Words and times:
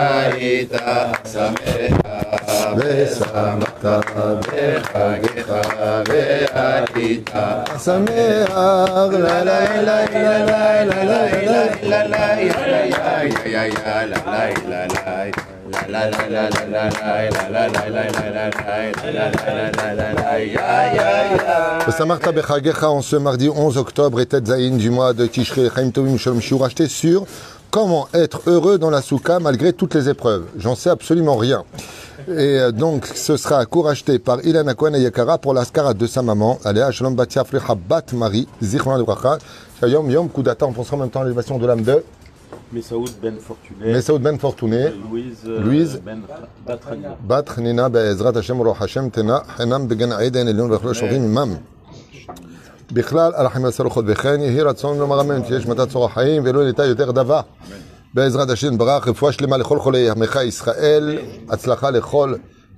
Aita 0.00 1.12
sameha 1.24 2.74
ve 2.74 3.06
samata 3.06 4.00
ve 4.48 4.80
hageta 4.88 5.60
ve 6.08 6.48
aita 6.48 7.46
sameha 7.78 8.68
la 9.12 9.44
la 9.44 9.60
la 9.60 10.00
la 10.00 10.08
la 10.08 10.40
la 10.60 10.86
la 11.00 11.36
la 11.82 12.02
la 12.04 12.30
Comment 27.70 28.08
être 28.12 28.42
heureux 28.46 28.78
dans 28.78 28.90
la 28.90 29.00
souka 29.00 29.38
malgré 29.38 29.72
toutes 29.72 29.94
les 29.94 30.08
épreuves? 30.08 30.46
J'en 30.58 30.74
sais 30.74 30.90
absolument 30.90 31.36
rien. 31.36 31.62
Et 32.26 32.58
euh, 32.58 32.72
donc, 32.72 33.06
ce 33.06 33.36
sera 33.36 33.60
un 33.60 33.86
acheté 33.86 34.18
par 34.18 34.44
Ilana 34.44 34.74
Cohen 34.74 34.96
Yakara 34.96 35.38
pour 35.38 35.54
l'ascara 35.54 35.94
de 35.94 36.04
sa 36.08 36.20
maman. 36.20 36.58
Aléa 36.64 36.86
ah, 36.88 36.90
Shalom 36.90 37.14
Batia 37.14 37.44
Bat 37.88 38.12
Marie, 38.14 38.48
Zichron 38.60 38.96
Lebracha, 38.96 39.38
Shayom 39.78 40.10
Yom 40.10 40.28
Kudata. 40.30 40.66
On 40.66 40.72
pensera 40.72 40.96
en 40.96 41.00
même 41.00 41.10
temps 41.10 41.20
à 41.20 41.24
l'élévation 41.24 41.58
de 41.58 41.66
l'âme 41.66 41.82
de. 41.82 42.02
Messaoud 42.72 43.08
Ben 43.22 43.36
Fortuné. 43.38 43.92
Messaoud 43.92 44.20
Ben 44.20 44.36
Fortuné. 44.36 44.86
Euh, 44.86 44.90
Louise, 45.08 45.38
euh, 45.46 45.60
Louise 45.60 46.00
Ben 46.04 46.22
Batranina. 46.66 47.16
Batranina 47.20 47.88
Be'ezrat 47.88 48.36
Hashem 48.36 48.60
Roch 48.60 48.78
Hashem 48.80 49.12
Tena. 49.12 49.44
Henam 49.60 49.86
Began 49.86 50.18
Aiden 50.18 50.48
Elion 50.48 50.66
Vechlo 50.68 50.92
Shorim 50.92 51.24
Imam. 51.24 51.60
עמם. 52.89 52.95
בכלל, 52.95 53.31
הרחם 53.35 53.63
והסלוחות 53.63 54.05
וכן 54.07 54.41
יהי 54.41 54.61
רצון 54.61 54.97
לומר 54.97 55.21
אמן, 55.21 55.45
שיש 55.45 55.65
מתת 55.65 55.89
צור 55.89 56.05
החיים 56.05 56.43
ולא 56.45 56.65
ניתן 56.65 56.83
יותר 56.83 57.11
דבה. 57.11 57.41
בעזרת 58.13 58.49
השם 58.49 58.77
ברך, 58.77 59.07
רפואה 59.07 59.31
שלמה 59.31 59.57
לכל 59.57 59.79
חולי 59.79 60.09
עמך 60.09 60.39
ישראל, 60.45 61.17
הצלחה 61.49 61.89
לכל 61.89 62.33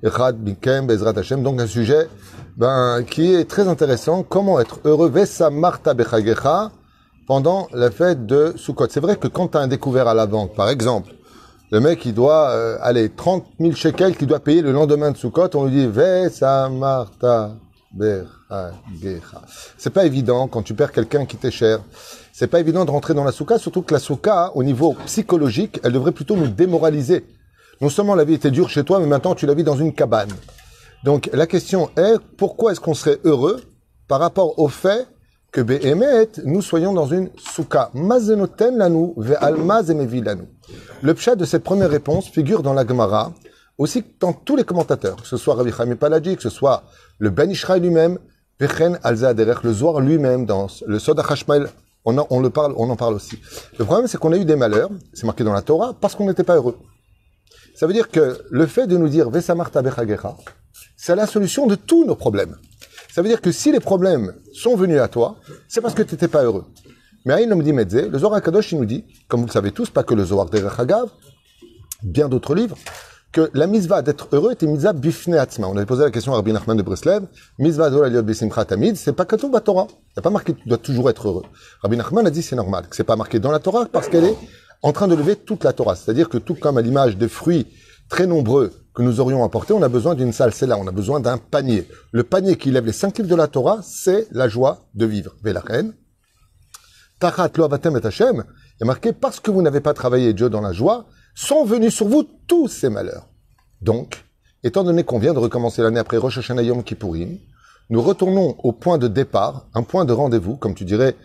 אחד 0.06 0.32
מכם 0.44 0.86
בעזרת 0.86 1.18
השם. 1.18 1.44
Donc 1.44 1.60
un 1.60 1.66
sujet 1.66 2.08
ben, 2.56 3.04
qui 3.10 3.34
est 3.34 3.44
très 3.44 3.68
intéressant, 3.68 4.22
comment 4.22 4.58
être 4.60 4.80
heureux, 4.84 5.08
vesamarta 5.08 5.94
bechagecha, 5.94 6.70
pendant 7.28 7.68
la 7.72 7.90
fête 7.90 8.26
de 8.26 8.54
Sukkot. 8.56 8.86
C'est 8.88 9.00
vrai 9.00 9.16
que 9.16 9.28
quand 9.28 9.48
tu 9.48 9.58
as 9.58 9.60
un 9.60 9.68
découvert 9.68 10.08
à 10.08 10.14
la 10.14 10.26
banque, 10.26 10.54
par 10.54 10.70
exemple, 10.70 11.12
le 11.70 11.80
mec, 11.80 12.04
il 12.06 12.14
doit 12.14 12.48
euh, 12.48 12.78
aller 12.80 13.10
30 13.10 13.44
000 13.60 13.74
shekels 13.74 14.16
qu'il 14.16 14.26
doit 14.26 14.40
payer 14.40 14.62
le 14.62 14.72
lendemain 14.72 15.10
de 15.10 15.16
Sukkot. 15.18 15.50
On 15.54 15.66
lui 15.66 15.72
dit 15.72 15.86
Vesa 15.86 16.70
Marta 16.70 17.50
Bechagecha. 17.92 18.41
C'est 19.77 19.89
pas 19.89 20.05
évident 20.05 20.47
quand 20.47 20.61
tu 20.63 20.73
perds 20.73 20.91
quelqu'un 20.91 21.25
qui 21.25 21.37
t'est 21.37 21.51
cher. 21.51 21.79
C'est 22.31 22.47
pas 22.47 22.59
évident 22.59 22.85
de 22.85 22.91
rentrer 22.91 23.13
dans 23.13 23.23
la 23.23 23.31
souka, 23.31 23.57
surtout 23.57 23.81
que 23.81 23.93
la 23.93 23.99
souka, 23.99 24.51
au 24.55 24.63
niveau 24.63 24.95
psychologique, 25.05 25.79
elle 25.83 25.93
devrait 25.93 26.11
plutôt 26.11 26.35
nous 26.35 26.47
démoraliser. 26.47 27.25
Non 27.81 27.89
seulement 27.89 28.15
la 28.15 28.23
vie 28.23 28.35
était 28.35 28.51
dure 28.51 28.69
chez 28.69 28.83
toi, 28.83 28.99
mais 28.99 29.07
maintenant 29.07 29.35
tu 29.35 29.45
la 29.45 29.53
vis 29.53 29.63
dans 29.63 29.75
une 29.75 29.93
cabane. 29.93 30.31
Donc 31.03 31.29
la 31.33 31.47
question 31.47 31.89
est 31.97 32.17
pourquoi 32.37 32.71
est-ce 32.71 32.79
qu'on 32.79 32.93
serait 32.93 33.19
heureux 33.23 33.61
par 34.07 34.19
rapport 34.19 34.57
au 34.57 34.67
fait 34.67 35.07
que 35.51 35.61
Behemet, 35.61 36.29
nous 36.45 36.61
soyons 36.61 36.93
dans 36.93 37.07
une 37.07 37.29
souka? 37.37 37.91
Mazenoten 37.93 38.79
zemevi 39.83 40.21
lanu. 40.21 40.47
Le 41.01 41.13
pshat 41.13 41.35
de 41.35 41.45
cette 41.45 41.63
première 41.63 41.89
réponse 41.89 42.27
figure 42.27 42.63
dans 42.63 42.73
la 42.73 42.87
Gemara, 42.87 43.33
aussi 43.77 44.03
que 44.03 44.09
dans 44.19 44.33
tous 44.33 44.55
les 44.55 44.63
commentateurs, 44.63 45.17
que 45.17 45.27
ce 45.27 45.37
soit 45.37 45.55
Rabbi 45.55 45.71
Chaim 45.71 45.95
Paladji, 45.95 46.35
que 46.35 46.41
ce 46.41 46.49
soit 46.49 46.83
le 47.19 47.29
Ben 47.29 47.49
Ishraï 47.49 47.79
lui-même, 47.81 48.17
le 49.63 49.73
Zohar 49.73 49.99
lui-même, 50.01 50.45
dans 50.45 50.67
le 50.85 50.99
Soda 50.99 51.23
Hashmael, 51.27 51.69
on, 52.05 52.17
on 52.29 52.39
le 52.39 52.49
parle, 52.49 52.73
on 52.77 52.89
en 52.89 52.95
parle 52.95 53.15
aussi. 53.15 53.39
Le 53.77 53.85
problème, 53.85 54.07
c'est 54.07 54.17
qu'on 54.17 54.33
a 54.33 54.37
eu 54.37 54.45
des 54.45 54.55
malheurs, 54.55 54.89
c'est 55.13 55.25
marqué 55.25 55.43
dans 55.43 55.53
la 55.53 55.61
Torah, 55.61 55.93
parce 55.99 56.15
qu'on 56.15 56.27
n'était 56.27 56.43
pas 56.43 56.55
heureux. 56.55 56.77
Ça 57.75 57.87
veut 57.87 57.93
dire 57.93 58.09
que 58.09 58.43
le 58.49 58.67
fait 58.67 58.87
de 58.87 58.97
nous 58.97 59.09
dire 59.09 59.29
Vesamarta 59.29 59.81
Bechagecha, 59.81 60.35
c'est 60.95 61.15
la 61.15 61.27
solution 61.27 61.65
de 61.67 61.75
tous 61.75 62.05
nos 62.05 62.15
problèmes. 62.15 62.55
Ça 63.13 63.21
veut 63.21 63.27
dire 63.27 63.41
que 63.41 63.51
si 63.51 63.71
les 63.71 63.79
problèmes 63.79 64.33
sont 64.53 64.75
venus 64.75 64.99
à 64.99 65.07
toi, 65.07 65.37
c'est 65.67 65.81
parce 65.81 65.93
que 65.93 66.03
tu 66.03 66.13
n'étais 66.13 66.27
pas 66.27 66.43
heureux. 66.43 66.65
Mais 67.25 67.33
Aïn 67.33 67.55
dit 67.61 67.73
Medze, 67.73 68.09
le 68.09 68.19
Zohar 68.19 68.41
Kadosh, 68.41 68.71
il 68.73 68.79
nous 68.79 68.85
dit, 68.85 69.05
comme 69.27 69.41
vous 69.41 69.47
le 69.47 69.51
savez 69.51 69.71
tous, 69.71 69.89
pas 69.89 70.03
que 70.03 70.13
le 70.13 70.25
Zohar 70.25 70.49
Derech 70.49 70.79
bien 72.01 72.27
d'autres 72.27 72.53
livres, 72.53 72.77
que 73.33 73.49
la 73.55 73.65
mitzvah 73.67 74.03
d'être 74.03 74.27
heureux 74.31 74.53
était 74.53 74.67
mitzvah 74.67 74.93
bifne 74.93 75.33
atzma. 75.33 75.67
On 75.67 75.75
avait 75.75 75.87
posé 75.87 76.03
la 76.03 76.11
question 76.11 76.33
à 76.33 76.35
Rabbi 76.35 76.53
Nachman 76.53 76.77
de 76.77 76.83
Breslev, 76.83 77.25
mitzvah 77.57 77.89
d'ol 77.89 78.05
aliot 78.05 78.21
besimcha 78.21 78.63
tamid, 78.63 78.95
c'est 78.95 79.11
pas 79.11 79.25
katoub 79.25 79.59
Torah. 79.59 79.87
Il 79.89 80.13
n'y 80.15 80.19
a 80.19 80.21
pas 80.21 80.29
marqué 80.29 80.53
tu 80.53 80.69
dois 80.69 80.77
toujours 80.77 81.09
être 81.09 81.27
heureux. 81.27 81.43
Rabbi 81.81 81.97
Nachman 81.97 82.25
a 82.27 82.29
dit 82.29 82.43
c'est 82.43 82.55
normal, 82.55 82.87
que 82.87 82.95
c'est 82.95 83.03
pas 83.03 83.15
marqué 83.15 83.39
dans 83.39 83.51
la 83.51 83.59
Torah 83.59 83.87
parce 83.91 84.07
qu'elle 84.07 84.25
est 84.25 84.37
en 84.83 84.93
train 84.93 85.07
de 85.07 85.15
lever 85.15 85.35
toute 85.35 85.63
la 85.63 85.73
Torah. 85.73 85.95
C'est-à-dire 85.95 86.29
que 86.29 86.37
tout 86.37 86.53
comme 86.53 86.77
à 86.77 86.81
l'image 86.81 87.17
des 87.17 87.27
fruits 87.27 87.67
très 88.07 88.27
nombreux 88.27 88.71
que 88.93 89.01
nous 89.01 89.19
aurions 89.19 89.43
apportés, 89.43 89.73
on 89.73 89.81
a 89.81 89.89
besoin 89.89 90.13
d'une 90.13 90.31
salle, 90.31 90.53
c'est 90.53 90.67
là, 90.67 90.77
on 90.77 90.85
a 90.85 90.91
besoin 90.91 91.19
d'un 91.19 91.39
panier. 91.39 91.87
Le 92.11 92.23
panier 92.23 92.55
qui 92.55 92.69
lève 92.69 92.85
les 92.85 92.93
cinq 92.93 93.17
livres 93.17 93.29
de 93.29 93.35
la 93.35 93.47
Torah, 93.47 93.79
c'est 93.81 94.27
la 94.31 94.47
joie 94.47 94.85
de 94.93 95.07
vivre. 95.07 95.33
Velachen, 95.43 95.93
Tachat 97.19 97.49
lo 97.57 97.67
et 97.67 98.05
Hashem, 98.05 98.43
il 98.79 98.83
est 98.83 98.85
marqué 98.85 99.11
parce 99.11 99.39
que 99.39 99.49
vous 99.49 99.63
n'avez 99.63 99.79
pas 99.79 99.95
travaillé 99.95 100.33
Dieu 100.33 100.49
dans 100.49 100.61
la 100.61 100.73
joie, 100.73 101.07
sont 101.35 101.65
venus 101.65 101.95
sur 101.95 102.07
vous 102.07 102.23
tous 102.47 102.67
ces 102.67 102.89
malheurs. 102.89 103.27
Donc, 103.81 104.25
étant 104.63 104.83
donné 104.83 105.03
qu'on 105.03 105.19
vient 105.19 105.33
de 105.33 105.39
recommencer 105.39 105.81
l'année 105.81 105.99
après 105.99 106.17
Rosh 106.17 106.37
Hashanah 106.37 106.63
Yom 106.63 106.83
Kippourim, 106.83 107.37
nous 107.89 108.01
retournons 108.01 108.55
au 108.63 108.71
point 108.71 108.97
de 108.97 109.07
départ, 109.07 109.67
un 109.73 109.83
point 109.83 110.05
de 110.05 110.13
rendez-vous, 110.13 110.55
comme 110.55 110.73
tu 110.73 110.85
dirais, 110.85 111.15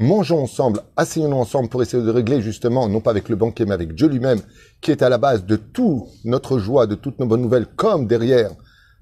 mangeons 0.00 0.42
ensemble, 0.42 0.82
asseyons-nous 0.96 1.36
ensemble 1.36 1.68
pour 1.68 1.82
essayer 1.82 2.02
de 2.02 2.10
régler 2.10 2.40
justement, 2.40 2.88
non 2.88 3.00
pas 3.00 3.10
avec 3.10 3.28
le 3.28 3.36
banquier, 3.36 3.66
mais 3.66 3.74
avec 3.74 3.94
Dieu 3.94 4.08
lui-même, 4.08 4.40
qui 4.80 4.90
est 4.90 5.02
à 5.02 5.08
la 5.08 5.18
base 5.18 5.44
de 5.44 5.56
toute 5.56 6.04
notre 6.24 6.58
joie, 6.58 6.86
de 6.86 6.94
toutes 6.94 7.18
nos 7.18 7.26
bonnes 7.26 7.42
nouvelles, 7.42 7.66
comme 7.66 8.06
derrière, 8.06 8.50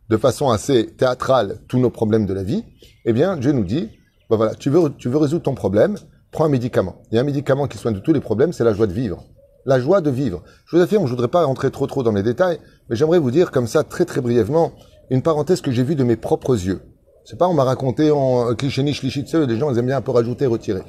de 0.08 0.16
façon 0.16 0.50
assez 0.50 0.86
théâtrale, 0.86 1.60
tous 1.68 1.78
nos 1.78 1.90
problèmes 1.90 2.26
de 2.26 2.34
la 2.34 2.42
vie, 2.42 2.64
eh 3.04 3.12
bien, 3.12 3.36
Dieu 3.36 3.52
nous 3.52 3.64
dit, 3.64 3.88
bah 4.28 4.36
voilà, 4.36 4.54
tu 4.54 4.70
veux, 4.70 4.92
tu 4.96 5.08
veux 5.08 5.18
résoudre 5.18 5.44
ton 5.44 5.54
problème, 5.54 5.96
prends 6.32 6.44
un 6.44 6.48
médicament. 6.48 7.02
Il 7.10 7.14
y 7.14 7.18
a 7.18 7.22
un 7.22 7.24
médicament 7.24 7.66
qui 7.66 7.78
soigne 7.78 7.94
de 7.94 8.00
tous 8.00 8.12
les 8.12 8.20
problèmes, 8.20 8.52
c'est 8.52 8.64
la 8.64 8.74
joie 8.74 8.86
de 8.86 8.92
vivre. 8.92 9.24
La 9.66 9.80
joie 9.80 10.00
de 10.00 10.10
vivre. 10.10 10.42
Je 10.66 10.76
vous 10.76 10.82
affirme, 10.82 11.06
je 11.06 11.10
voudrais 11.10 11.28
pas 11.28 11.44
rentrer 11.44 11.72
trop 11.72 11.88
trop 11.88 12.04
dans 12.04 12.12
les 12.12 12.22
détails, 12.22 12.60
mais 12.88 12.94
j'aimerais 12.94 13.18
vous 13.18 13.32
dire 13.32 13.50
comme 13.50 13.66
ça, 13.66 13.82
très 13.82 14.04
très 14.04 14.20
brièvement, 14.20 14.70
une 15.10 15.22
parenthèse 15.22 15.60
que 15.60 15.72
j'ai 15.72 15.82
vue 15.82 15.96
de 15.96 16.04
mes 16.04 16.14
propres 16.14 16.54
yeux. 16.54 16.82
C'est 17.24 17.36
pas, 17.36 17.48
on 17.48 17.54
m'a 17.54 17.64
raconté 17.64 18.12
en 18.12 18.54
cliché 18.54 18.84
niche, 18.84 19.00
cliché 19.00 19.22
de 19.22 19.44
les 19.44 19.56
gens, 19.56 19.72
ils 19.72 19.78
aiment 19.78 19.86
bien 19.86 19.96
un 19.96 20.02
peu 20.02 20.12
rajouter, 20.12 20.46
retirer. 20.46 20.82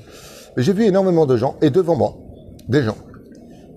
Mais 0.55 0.61
j'ai 0.61 0.73
vu 0.73 0.85
énormément 0.85 1.25
de 1.25 1.35
gens, 1.35 1.55
et 1.63 1.71
devant 1.71 1.95
moi, 1.95 2.17
des 2.69 2.83
gens, 2.83 2.97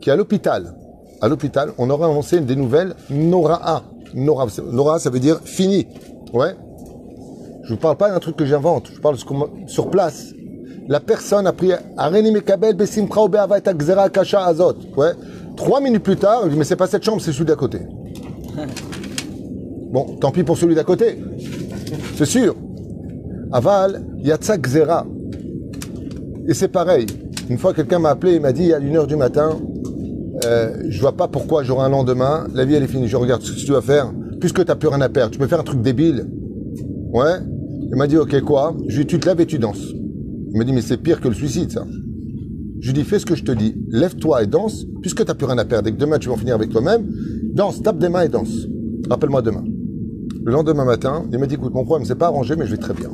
qui 0.03 0.11
à 0.11 0.17
l'hôpital, 0.17 0.75
à 1.23 1.29
l'hôpital, 1.29 1.73
on 1.79 1.89
aurait 1.89 2.05
annoncé 2.05 2.39
des 2.41 2.57
nouvelles 2.57 2.95
Noraa. 3.09 3.85
Nora, 4.13 4.47
Nora, 4.71 4.99
ça 4.99 5.09
veut 5.09 5.21
dire 5.21 5.41
fini. 5.45 5.87
Ouais. 6.35 6.55
Je 7.65 7.73
vous 7.73 7.81
parle 7.81 7.97
pas 7.97 8.11
d'un 8.11 8.19
truc 8.19 8.37
que 8.37 8.45
j'invente, 8.45 8.91
je 8.93 9.01
parle 9.01 9.15
de 9.15 9.21
ce 9.21 9.27
sur 9.67 9.89
place. 9.89 10.35
La 10.91 10.99
personne 10.99 11.47
a 11.47 11.53
pris 11.53 11.71
Areni 11.97 12.33
Mekabel 12.33 12.75
Besimcha 12.75 13.29
Be'ava 13.29 13.59
et 13.59 13.79
Gzera 13.79 14.11
Kasha 14.11 14.45
Azot. 14.45 14.75
Ouais. 14.97 15.13
Trois 15.57 15.81
minutes 15.81 16.03
plus 16.03 16.17
tard, 16.17 16.43
il 16.47 16.51
dit 16.51 16.57
mais 16.57 16.65
c'est 16.65 16.75
pas 16.75 16.89
cette 16.89 17.05
chambre, 17.05 17.23
c'est 17.23 17.33
celui 17.33 17.47
d'à 17.47 17.55
côté. 17.57 17.79
Bon, 19.93 20.05
tant 20.21 20.31
pis 20.31 20.45
pour 20.45 20.57
celui 20.57 20.77
d'à 20.77 20.85
côté. 20.85 21.19
C'est 22.15 22.25
sûr. 22.25 22.55
Aval, 23.51 24.05
Yatsa 24.19 24.57
Gzera. 24.57 25.05
Et 26.47 26.55
c'est 26.55 26.69
pareil. 26.69 27.07
Une 27.49 27.59
fois, 27.59 27.75
quelqu'un 27.75 27.99
m'a 27.99 28.11
appelé 28.11 28.35
et 28.35 28.41
m'a 28.41 28.53
dit 28.53 28.73
à 28.73 28.79
1h 28.79 29.09
du 29.09 29.17
matin, 29.17 29.59
euh, 30.45 30.77
je 30.89 31.01
vois 31.01 31.17
pas 31.17 31.27
pourquoi 31.27 31.65
j'aurai 31.65 31.87
un 31.87 31.89
lendemain, 31.89 32.47
la 32.55 32.65
vie 32.65 32.77
elle 32.77 32.85
est 32.85 32.87
finie, 32.87 33.09
je 33.09 33.17
regarde 33.17 33.43
ce 33.43 33.51
que 33.51 33.59
tu 33.59 33.67
dois 33.67 33.83
faire, 33.83 34.13
puisque 34.39 34.65
t'as 34.65 34.77
plus 34.77 34.87
rien 34.87 35.01
à 35.01 35.09
perdre, 35.09 35.33
tu 35.33 35.41
peux 35.41 35.49
faire 35.49 35.59
un 35.59 35.65
truc 35.65 35.83
débile. 35.83 36.27
Ouais. 37.13 37.39
Il 37.91 37.97
m'a 37.97 38.07
dit, 38.07 38.17
ok, 38.17 38.41
quoi? 38.43 38.77
Je 38.87 38.95
lui 38.95 39.03
ai 39.03 39.05
dit, 39.07 39.15
tu 39.15 39.19
te 39.19 39.29
lèves 39.29 39.41
et 39.41 39.47
tu 39.47 39.59
danses. 39.59 39.93
Il 40.53 40.59
m'a 40.59 40.65
dit, 40.65 40.73
mais 40.73 40.83
c'est 40.83 40.97
pire 40.97 41.21
que 41.21 41.29
le 41.29 41.35
suicide, 41.35 41.71
ça. 41.71 41.87
Je 42.81 42.87
lui 42.87 42.95
dit, 42.95 43.05
fais 43.05 43.19
ce 43.19 43.27
que 43.27 43.35
je 43.35 43.45
te 43.45 43.53
dis, 43.53 43.75
lève-toi 43.91 44.43
et 44.43 44.47
danse, 44.47 44.87
puisque 45.03 45.25
t'as 45.25 45.35
plus 45.35 45.47
rien 45.47 45.59
à 45.59 45.65
perdre 45.65 45.89
et 45.89 45.93
que 45.93 45.99
demain 45.99 46.19
tu 46.19 46.29
vas 46.29 46.35
en 46.35 46.39
finir 46.39 46.55
avec 46.55 46.71
toi-même, 46.71 47.07
danse, 47.53 47.83
tape 47.83 47.99
des 47.99 48.09
mains 48.09 48.23
et 48.23 48.29
danse. 48.29 48.67
Rappelle-moi 49.09 49.43
demain. 49.43 49.65
Le 50.45 50.53
lendemain 50.53 50.85
matin, 50.85 51.25
il 51.31 51.39
m'a 51.39 51.47
dit, 51.47 51.55
écoute, 51.55 51.75
mon 51.75 51.85
problème, 51.85 52.07
c'est 52.07 52.15
pas 52.15 52.27
arrangé, 52.27 52.57
mais 52.57 52.67
je 52.67 52.73
vais 52.73 52.79
très 52.79 52.95
bien. 52.95 53.11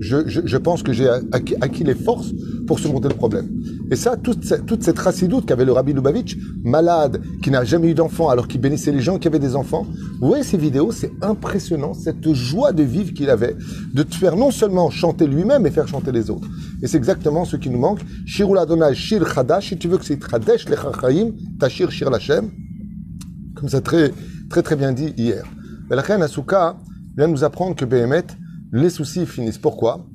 Je, 0.00 0.56
pense 0.58 0.82
que 0.82 0.92
j'ai 0.92 1.08
acquis 1.08 1.84
les 1.84 1.94
forces 1.94 2.32
pour 2.66 2.78
surmonter 2.78 3.08
le 3.08 3.14
problème. 3.14 3.48
Et 3.90 3.96
ça, 3.96 4.16
toute, 4.16 4.44
cette- 4.44 4.64
toute 4.66 4.82
cette 4.82 4.98
racidoute 4.98 5.46
qu'avait 5.46 5.64
le 5.64 5.72
Rabbi 5.72 5.92
Lubavitch, 5.92 6.36
malade, 6.62 7.20
qui 7.42 7.50
n'a 7.50 7.64
jamais 7.64 7.90
eu 7.90 7.94
d'enfant 7.94 8.28
alors 8.30 8.48
qu'il 8.48 8.60
bénissait 8.60 8.92
les 8.92 9.00
gens 9.00 9.18
qui 9.18 9.28
avaient 9.28 9.38
des 9.38 9.54
enfants. 9.56 9.86
Vous 10.20 10.28
voyez 10.28 10.44
ces 10.44 10.56
vidéos, 10.56 10.90
c'est 10.92 11.12
impressionnant, 11.22 11.92
cette 11.94 12.32
joie 12.32 12.72
de 12.72 12.82
vivre 12.82 13.12
qu'il 13.12 13.28
avait, 13.30 13.56
de 13.92 14.02
te 14.02 14.14
faire 14.14 14.36
non 14.36 14.50
seulement 14.50 14.88
chanter 14.90 15.26
lui-même, 15.26 15.62
mais 15.62 15.70
faire 15.70 15.88
chanter 15.88 16.12
les 16.12 16.30
autres. 16.30 16.48
Et 16.82 16.86
c'est 16.86 16.96
exactement 16.96 17.44
ce 17.44 17.56
qui 17.56 17.68
nous 17.70 17.78
manque. 17.78 18.00
Shirul 18.26 18.58
Adonai, 18.58 18.94
Shir 18.94 19.26
Chadash, 19.32 19.68
si 19.68 19.76
tu 19.78 19.88
veux 19.88 19.98
que 19.98 20.04
c'est 20.04 20.18
Chadesh 20.30 20.68
le 20.68 20.76
Chachaim, 20.76 21.32
Tashir 21.58 21.90
Shir 21.90 22.10
Lachem, 22.10 22.50
comme 23.54 23.68
ça 23.68 23.80
très, 23.80 24.12
très 24.48 24.62
très 24.62 24.76
bien 24.76 24.92
dit 24.92 25.12
hier. 25.16 25.44
Mais 25.90 25.96
la 25.96 26.02
reine 26.02 26.22
Asuka 26.22 26.76
vient 27.16 27.28
nous 27.28 27.44
apprendre 27.44 27.76
que 27.76 27.84
Behemet, 27.84 28.24
les 28.72 28.90
soucis 28.90 29.26
finissent. 29.26 29.58
Pourquoi? 29.58 30.06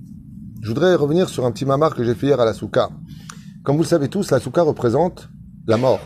Je 0.62 0.68
voudrais 0.68 0.96
revenir 0.96 1.30
sur 1.30 1.46
un 1.46 1.52
petit 1.52 1.66
mamar 1.66 1.96
que 1.96 2.04
j'ai 2.04 2.16
fait 2.16 2.28
hier 2.28 2.40
à 2.40 2.46
la 2.46 2.54
Souka. 2.54 2.90
Comme 3.64 3.76
vous 3.78 3.84
le 3.84 3.88
savez 3.88 4.10
tous, 4.10 4.32
la 4.32 4.40
Souka 4.40 4.62
représente 4.62 5.30
la 5.68 5.78
mort. 5.78 6.00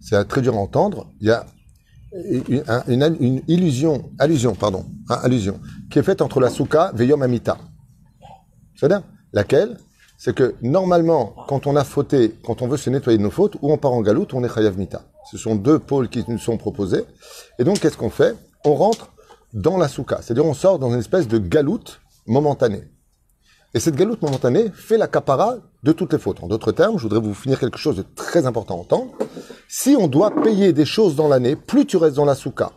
c'est 0.00 0.22
très 0.26 0.40
dur 0.40 0.54
à 0.54 0.58
entendre, 0.58 1.06
il 1.20 1.28
y 1.28 1.30
a 1.30 1.44
une, 2.48 2.62
un- 2.68 2.82
une- 2.88 3.16
une 3.20 3.42
illusion, 3.48 4.10
allusion, 4.18 4.54
pardon, 4.54 4.86
hein, 5.10 5.18
allusion, 5.22 5.60
qui 5.90 5.98
est 5.98 6.02
faite 6.02 6.22
entre 6.22 6.40
la 6.40 6.48
souka 6.48 6.92
et 6.98 7.04
Yom 7.04 7.20
Amita. 7.22 7.58
C'est-à-dire, 8.74 9.02
laquelle? 9.32 9.76
C'est 10.16 10.34
que 10.34 10.54
normalement, 10.62 11.34
quand 11.48 11.66
on 11.66 11.76
a 11.76 11.84
fauté, 11.84 12.34
quand 12.44 12.62
on 12.62 12.66
veut 12.68 12.76
se 12.78 12.90
nettoyer 12.90 13.18
de 13.18 13.22
nos 13.22 13.30
fautes, 13.30 13.56
ou 13.62 13.70
on 13.72 13.76
part 13.76 13.92
en 13.92 14.00
galoute, 14.00 14.32
ou 14.32 14.38
on 14.38 14.42
est 14.44 14.52
Chayav 14.52 14.76
Mita. 14.78 15.02
Ce 15.30 15.36
sont 15.38 15.54
deux 15.54 15.78
pôles 15.78 16.08
qui 16.08 16.24
nous 16.26 16.38
sont 16.38 16.56
proposés. 16.56 17.04
Et 17.60 17.64
donc, 17.64 17.78
qu'est-ce 17.80 17.96
qu'on 17.96 18.10
fait? 18.10 18.34
On 18.64 18.74
rentre 18.74 19.12
dans 19.52 19.76
la 19.76 19.86
souka. 19.86 20.18
C'est-à-dire, 20.22 20.46
on 20.46 20.54
sort 20.54 20.78
dans 20.80 20.90
une 20.92 20.98
espèce 20.98 21.28
de 21.28 21.38
galoute 21.38 22.00
momentanée. 22.26 22.82
Et 23.74 23.80
cette 23.80 23.96
galoute 23.96 24.22
momentanée 24.22 24.70
fait 24.72 24.96
la 24.96 25.08
capara 25.08 25.56
de 25.82 25.92
toutes 25.92 26.12
les 26.12 26.18
fautes. 26.18 26.42
En 26.42 26.48
d'autres 26.48 26.72
termes, 26.72 26.96
je 26.96 27.02
voudrais 27.02 27.20
vous 27.20 27.34
finir 27.34 27.60
quelque 27.60 27.78
chose 27.78 27.96
de 27.96 28.04
très 28.14 28.46
important 28.46 28.76
à 28.76 28.78
entendre. 28.78 29.12
Si 29.68 29.94
on 29.98 30.08
doit 30.08 30.34
payer 30.42 30.72
des 30.72 30.86
choses 30.86 31.16
dans 31.16 31.28
l'année, 31.28 31.54
plus 31.54 31.84
tu 31.84 31.98
restes 31.98 32.16
dans 32.16 32.24
la 32.24 32.34
souka, 32.34 32.72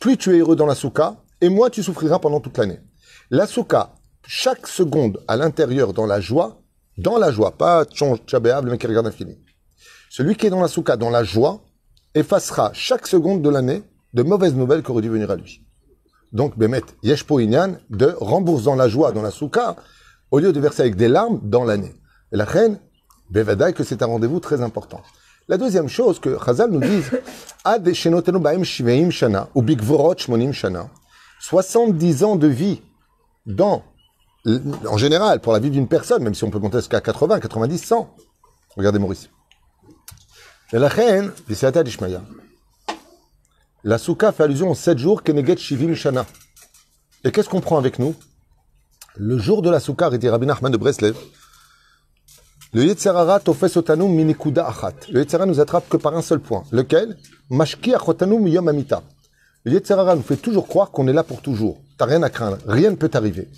plus 0.00 0.16
tu 0.16 0.34
es 0.34 0.40
heureux 0.40 0.56
dans 0.56 0.66
la 0.66 0.74
souka, 0.74 1.14
et 1.40 1.48
moins 1.48 1.70
tu 1.70 1.82
souffriras 1.82 2.18
pendant 2.18 2.40
toute 2.40 2.58
l'année. 2.58 2.80
La 3.30 3.46
souka, 3.46 3.94
chaque 4.26 4.66
seconde 4.66 5.22
à 5.28 5.36
l'intérieur 5.36 5.92
dans 5.92 6.06
la 6.06 6.20
joie, 6.20 6.60
dans 6.98 7.18
la 7.18 7.30
joie, 7.30 7.52
pas 7.52 7.84
tchon 7.84 8.16
tchabéab, 8.16 8.64
le 8.64 8.72
mec 8.72 8.80
qui 8.80 8.86
regarde 8.88 9.10
film. 9.12 9.36
Celui 10.10 10.34
qui 10.34 10.46
est 10.46 10.50
dans 10.50 10.60
la 10.60 10.68
souka, 10.68 10.96
dans 10.96 11.10
la 11.10 11.22
joie, 11.22 11.62
effacera 12.14 12.70
chaque 12.74 13.06
seconde 13.06 13.42
de 13.42 13.48
l'année 13.48 13.82
de 14.12 14.22
mauvaises 14.22 14.54
nouvelles 14.54 14.82
qui 14.82 14.90
auraient 14.90 15.02
dû 15.02 15.08
venir 15.08 15.30
à 15.30 15.36
lui. 15.36 15.62
Donc, 16.32 16.58
Bémet, 16.58 16.82
yesh 17.02 17.24
po 17.24 17.38
inyan, 17.38 17.76
de 17.90 18.14
rembourse 18.20 18.64
dans 18.64 18.74
la 18.74 18.88
joie, 18.88 19.12
dans 19.12 19.22
la 19.22 19.30
souka, 19.30 19.76
au 20.32 20.38
lieu 20.40 20.52
de 20.52 20.58
verser 20.58 20.82
avec 20.82 20.96
des 20.96 21.08
larmes 21.08 21.38
dans 21.44 21.62
l'année. 21.62 21.94
Et 22.32 22.36
la 22.36 22.44
reine, 22.44 22.80
Bevadaï, 23.30 23.74
que 23.74 23.84
c'est 23.84 24.02
un 24.02 24.06
rendez-vous 24.06 24.40
très 24.40 24.62
important. 24.62 25.02
La 25.46 25.58
deuxième 25.58 25.88
chose 25.88 26.18
que 26.18 26.38
Chazal 26.44 26.70
nous 26.70 26.80
dit, 26.80 27.02
Ad 27.64 27.92
shiveim 27.92 29.10
shana, 29.10 29.48
ou 29.54 29.62
shmonim 30.16 30.52
shana, 30.52 30.88
70 31.40 32.24
ans 32.24 32.36
de 32.36 32.46
vie 32.46 32.80
dans, 33.44 33.82
en 34.88 34.96
général, 34.96 35.40
pour 35.40 35.52
la 35.52 35.58
vie 35.58 35.70
d'une 35.70 35.88
personne, 35.88 36.22
même 36.22 36.34
si 36.34 36.44
on 36.44 36.50
peut 36.50 36.58
monter 36.58 36.78
jusqu'à 36.78 37.00
80, 37.00 37.40
90, 37.40 37.78
100. 37.78 38.16
Regardez 38.76 38.98
Maurice. 38.98 39.28
Et 40.72 40.78
la 40.78 40.88
reine. 40.88 41.32
La 43.84 43.98
souka 43.98 44.32
fait 44.32 44.44
allusion 44.44 44.70
aux 44.70 44.74
7 44.74 44.96
jours, 44.96 45.22
Keneget 45.22 45.58
Shivim 45.58 45.94
Shana. 45.94 46.24
Et 47.24 47.32
qu'est-ce 47.32 47.50
qu'on 47.50 47.60
prend 47.60 47.76
avec 47.76 47.98
nous? 47.98 48.14
Le 49.16 49.36
jour 49.36 49.60
de 49.60 49.68
la 49.68 49.78
souka, 49.78 50.10
dit 50.16 50.28
Rabbi 50.28 50.46
Nachman 50.46 50.72
de 50.72 50.78
Breslev, 50.78 51.14
le 52.72 52.84
Yetzerara 52.84 53.40
tofes 53.40 53.76
minikuda 53.98 54.66
achat. 54.66 54.94
Le 55.10 55.20
Yetzerara 55.20 55.44
nous 55.44 55.60
attrape 55.60 55.86
que 55.90 55.98
par 55.98 56.16
un 56.16 56.22
seul 56.22 56.40
point. 56.40 56.64
Lequel? 56.72 57.18
Mashki 57.50 57.94
achotanu 57.94 58.38
miyom 58.38 58.68
amita. 58.68 59.02
Le 59.64 59.72
Yetzerara 59.72 60.16
nous 60.16 60.22
fait 60.22 60.36
toujours 60.36 60.66
croire 60.66 60.90
qu'on 60.90 61.06
est 61.08 61.12
là 61.12 61.22
pour 61.24 61.42
toujours. 61.42 61.82
T'as 61.98 62.06
rien 62.06 62.22
à 62.22 62.30
craindre. 62.30 62.56
Rien 62.66 62.90
ne 62.90 62.96
peut 62.96 63.10
t'arriver. 63.10 63.50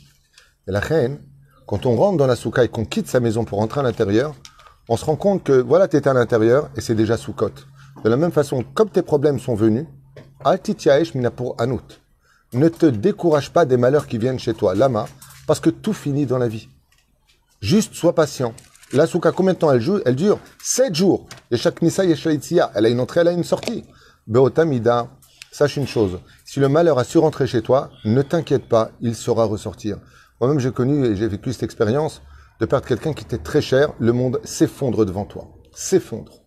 Et 0.66 0.72
la 0.72 0.80
reine, 0.80 1.18
quand 1.66 1.86
on 1.86 1.94
rentre 1.94 2.18
dans 2.18 2.26
la 2.26 2.34
souka 2.34 2.64
et 2.64 2.68
qu'on 2.68 2.84
quitte 2.84 3.06
sa 3.06 3.20
maison 3.20 3.44
pour 3.44 3.60
rentrer 3.60 3.78
à 3.78 3.84
l'intérieur, 3.84 4.34
on 4.88 4.96
se 4.96 5.04
rend 5.04 5.14
compte 5.14 5.44
que 5.44 5.52
voilà, 5.52 5.86
tu 5.86 5.96
es 5.96 6.08
à 6.08 6.12
l'intérieur 6.12 6.68
et 6.76 6.80
c'est 6.80 6.96
déjà 6.96 7.16
sous 7.16 7.32
côte. 7.32 7.68
De 8.02 8.08
la 8.10 8.16
même 8.16 8.32
façon, 8.32 8.64
comme 8.74 8.90
tes 8.90 9.02
problèmes 9.02 9.38
sont 9.38 9.54
venus, 9.54 9.86
altitiaesh 10.44 11.14
minapur 11.14 11.54
anut. 11.58 12.00
Ne 12.52 12.68
te 12.68 12.86
décourage 12.86 13.52
pas 13.52 13.64
des 13.64 13.76
malheurs 13.76 14.08
qui 14.08 14.18
viennent 14.18 14.40
chez 14.40 14.54
toi, 14.54 14.74
lama, 14.74 15.06
parce 15.46 15.60
que 15.60 15.70
tout 15.70 15.92
finit 15.92 16.26
dans 16.26 16.38
la 16.38 16.48
vie. 16.48 16.68
Juste 17.60 17.94
sois 17.94 18.14
patient. 18.14 18.54
La 18.92 19.06
souka, 19.06 19.32
combien 19.32 19.54
de 19.54 19.58
temps 19.58 19.72
elle, 19.72 19.80
joue, 19.80 20.00
elle 20.04 20.16
dure? 20.16 20.38
Sept 20.62 20.94
jours. 20.94 21.26
Et 21.50 21.56
chaque 21.56 21.82
nissa 21.82 22.04
yeshaitzia, 22.04 22.70
elle 22.74 22.86
a 22.86 22.88
une 22.88 23.00
entrée, 23.00 23.20
elle 23.20 23.28
a 23.28 23.32
une 23.32 23.44
sortie. 23.44 23.84
Beotamida, 24.26 25.08
sache 25.50 25.76
une 25.76 25.86
chose. 25.86 26.20
Si 26.44 26.60
le 26.60 26.68
malheur 26.68 26.98
a 26.98 27.04
su 27.04 27.18
rentrer 27.18 27.46
chez 27.46 27.62
toi, 27.62 27.90
ne 28.04 28.22
t'inquiète 28.22 28.68
pas, 28.68 28.90
il 29.00 29.14
saura 29.14 29.44
ressortir. 29.44 29.98
Moi-même, 30.40 30.60
j'ai 30.60 30.72
connu 30.72 31.06
et 31.06 31.16
j'ai 31.16 31.26
vécu 31.26 31.52
cette 31.52 31.62
expérience 31.62 32.22
de 32.60 32.66
perdre 32.66 32.86
quelqu'un 32.86 33.14
qui 33.14 33.24
était 33.24 33.38
très 33.38 33.62
cher. 33.62 33.92
Le 33.98 34.12
monde 34.12 34.40
s'effondre 34.44 35.04
devant 35.04 35.24
toi. 35.24 35.48
S'effondre. 35.72 36.42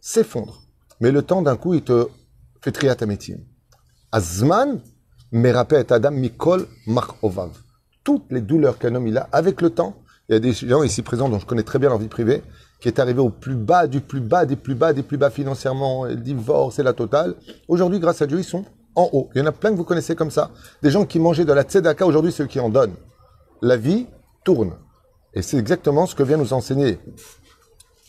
S'effondre. 0.00 0.62
Mais 1.00 1.10
le 1.10 1.22
temps, 1.22 1.42
d'un 1.42 1.56
coup, 1.56 1.74
il 1.74 1.82
te 1.82 2.08
fait 2.60 2.72
trier 2.72 2.90
à 2.90 2.94
ta 2.94 3.06
métier. 3.06 3.38
Azman, 4.12 4.80
merapé 5.32 5.76
et 5.76 5.92
adam 5.92 6.12
mikol 6.12 6.68
mach 6.86 7.16
ovav. 7.22 7.50
Toutes 8.04 8.30
les 8.30 8.42
douleurs 8.42 8.78
qu'un 8.78 8.94
homme 8.94 9.08
il 9.08 9.18
a, 9.18 9.28
avec 9.32 9.60
le 9.62 9.70
temps, 9.70 9.96
il 10.28 10.34
y 10.34 10.36
a 10.36 10.38
des 10.38 10.52
gens 10.52 10.82
ici 10.82 11.02
présents 11.02 11.28
dont 11.28 11.38
je 11.38 11.46
connais 11.46 11.62
très 11.62 11.78
bien 11.78 11.88
leur 11.88 11.98
vie 11.98 12.08
privée, 12.08 12.42
qui 12.80 12.88
est 12.88 12.98
arrivé 12.98 13.20
au 13.20 13.30
plus 13.30 13.56
bas, 13.56 13.86
du 13.86 14.00
plus 14.00 14.20
bas, 14.20 14.44
des 14.46 14.56
plus 14.56 14.74
bas, 14.74 14.92
des 14.92 15.02
plus 15.02 15.16
bas 15.16 15.30
financièrement, 15.30 16.04
le 16.04 16.16
divorce 16.16 16.78
et 16.78 16.82
la 16.82 16.92
totale. 16.92 17.34
Aujourd'hui, 17.68 17.98
grâce 17.98 18.20
à 18.22 18.26
Dieu, 18.26 18.38
ils 18.38 18.44
sont 18.44 18.64
en 18.94 19.08
haut. 19.12 19.30
Il 19.34 19.38
y 19.38 19.42
en 19.42 19.46
a 19.46 19.52
plein 19.52 19.70
que 19.70 19.76
vous 19.76 19.84
connaissez 19.84 20.14
comme 20.14 20.30
ça. 20.30 20.50
Des 20.82 20.90
gens 20.90 21.04
qui 21.04 21.18
mangeaient 21.18 21.44
de 21.44 21.52
la 21.52 21.62
tzedaka, 21.62 22.06
aujourd'hui, 22.06 22.30
c'est 22.30 22.42
eux 22.42 22.46
qui 22.46 22.60
en 22.60 22.68
donnent. 22.68 22.94
La 23.62 23.76
vie 23.76 24.06
tourne. 24.44 24.74
Et 25.32 25.42
c'est 25.42 25.56
exactement 25.56 26.06
ce 26.06 26.14
que 26.14 26.22
vient 26.22 26.36
nous 26.36 26.52
enseigner 26.52 26.98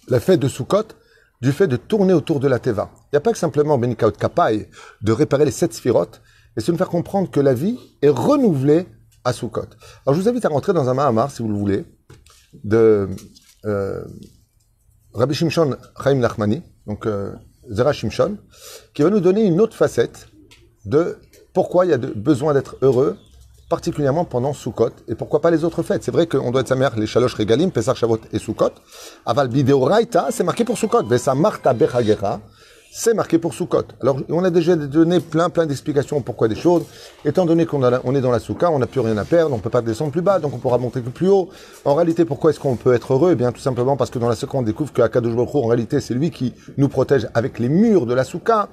la 0.08 0.20
fête 0.20 0.40
de 0.40 0.48
Sukkot, 0.48 0.90
du 1.42 1.52
fait 1.52 1.68
de 1.68 1.78
tourner 1.78 2.14
autour 2.14 2.40
de 2.40 2.48
la 2.48 2.60
Teva. 2.60 2.92
Il 2.94 3.16
n'y 3.16 3.18
a 3.18 3.22
pas 3.22 3.32
que 3.32 3.38
simplement 3.38 3.78
Benikaot 3.78 4.12
Kapai, 4.12 4.70
de 5.02 5.12
réparer 5.12 5.46
les 5.46 5.52
sept 5.52 5.74
sphirotes, 5.74 6.22
et 6.58 6.62
de 6.62 6.72
nous 6.72 6.78
faire 6.78 6.90
comprendre 6.90 7.30
que 7.30 7.40
la 7.40 7.54
vie 7.54 7.80
est 8.02 8.10
renouvelée 8.10 8.88
à 9.26 9.34
Sukkot. 9.34 9.68
Alors 10.06 10.16
je 10.16 10.22
vous 10.22 10.30
invite 10.30 10.46
à 10.46 10.50
rentrer 10.50 10.72
dans 10.72 10.88
un 10.88 10.94
Mahamar, 10.94 11.30
si 11.32 11.42
vous 11.42 11.50
le 11.50 11.58
voulez, 11.58 11.84
de 12.64 13.10
euh, 13.66 14.06
Rabbi 15.14 15.34
Shimshon 15.34 15.76
Chaim 16.02 16.16
Nachmani, 16.16 16.62
donc 16.88 17.06
euh, 17.06 17.34
Zera 17.70 17.92
Shimshon, 17.92 18.38
qui 18.94 19.02
va 19.02 19.10
nous 19.10 19.20
donner 19.20 19.44
une 19.44 19.60
autre 19.60 19.76
facette 19.76 20.28
de 20.86 21.18
pourquoi 21.54 21.86
il 21.86 21.92
y 21.92 21.94
a 21.94 21.98
besoin 21.98 22.54
d'être 22.54 22.76
heureux, 22.82 23.18
particulièrement 23.70 24.26
pendant 24.26 24.54
Sukkot, 24.54 24.92
et 25.08 25.16
pourquoi 25.16 25.42
pas 25.42 25.50
les 25.50 25.64
autres 25.64 25.82
fêtes. 25.82 26.04
C'est 26.04 26.12
vrai 26.12 26.28
qu'on 26.28 26.52
doit 26.52 26.62
être 26.62 26.68
sa 26.68 26.76
mère, 26.76 26.96
les 26.98 27.08
Shalosh 27.08 27.34
Regalim, 27.34 27.72
Pesach, 27.72 27.98
Shavuot 27.98 28.20
et 28.32 28.40
Sukkot. 28.40 28.72
Aval 29.26 29.48
Bideoraita, 29.48 30.28
c'est 30.32 30.44
marqué 30.44 30.64
pour 30.64 30.78
Sukkot. 30.78 31.04
Vesa 31.06 31.34
Marta 31.34 31.74
Bechagera, 31.74 32.42
c'est 32.98 33.14
marqué 33.14 33.40
pour 33.40 33.54
Sukkot. 33.54 33.84
Alors, 34.02 34.22
on 34.30 34.42
a 34.46 34.50
déjà 34.50 34.78
donné 34.78 35.20
plein, 35.20 35.50
plein 35.50 35.66
d'explications 35.66 36.22
pourquoi 36.22 36.48
des 36.48 36.56
choses. 36.56 36.84
Étant 37.26 37.46
donné 37.46 37.66
qu'on 37.66 37.84
a 37.84 38.00
est 38.00 38.22
dans 38.22 38.32
la 38.32 38.40
Soukha, 38.40 38.72
on 38.72 38.80
n'a 38.80 38.88
plus 38.88 39.02
rien 39.02 39.18
à 39.18 39.26
perdre, 39.26 39.54
on 39.54 39.60
peut 39.60 39.70
pas 39.70 39.82
descendre 39.82 40.14
plus 40.14 40.22
bas, 40.22 40.40
donc 40.40 40.54
on 40.54 40.60
pourra 40.60 40.78
monter 40.78 41.02
plus 41.02 41.28
haut. 41.28 41.50
En 41.84 41.94
réalité, 41.94 42.24
pourquoi 42.24 42.52
est-ce 42.52 42.60
qu'on 42.62 42.78
peut 42.78 42.94
être 42.94 43.12
heureux? 43.12 43.32
Eh 43.34 43.36
bien, 43.36 43.52
tout 43.52 43.60
simplement 43.60 43.98
parce 43.98 44.12
que 44.12 44.18
dans 44.18 44.30
la 44.30 44.36
Soukha, 44.36 44.60
on 44.60 44.62
découvre 44.62 44.94
que 44.94 45.02
Akadosh 45.02 45.36
Baruch 45.36 45.56
en 45.56 45.68
réalité, 45.68 46.00
c'est 46.00 46.14
lui 46.14 46.32
qui 46.32 46.54
nous 46.78 46.88
protège 46.88 47.28
avec 47.34 47.60
les 47.60 47.68
murs 47.68 48.06
de 48.06 48.14
la 48.14 48.24
Soukha. 48.24 48.70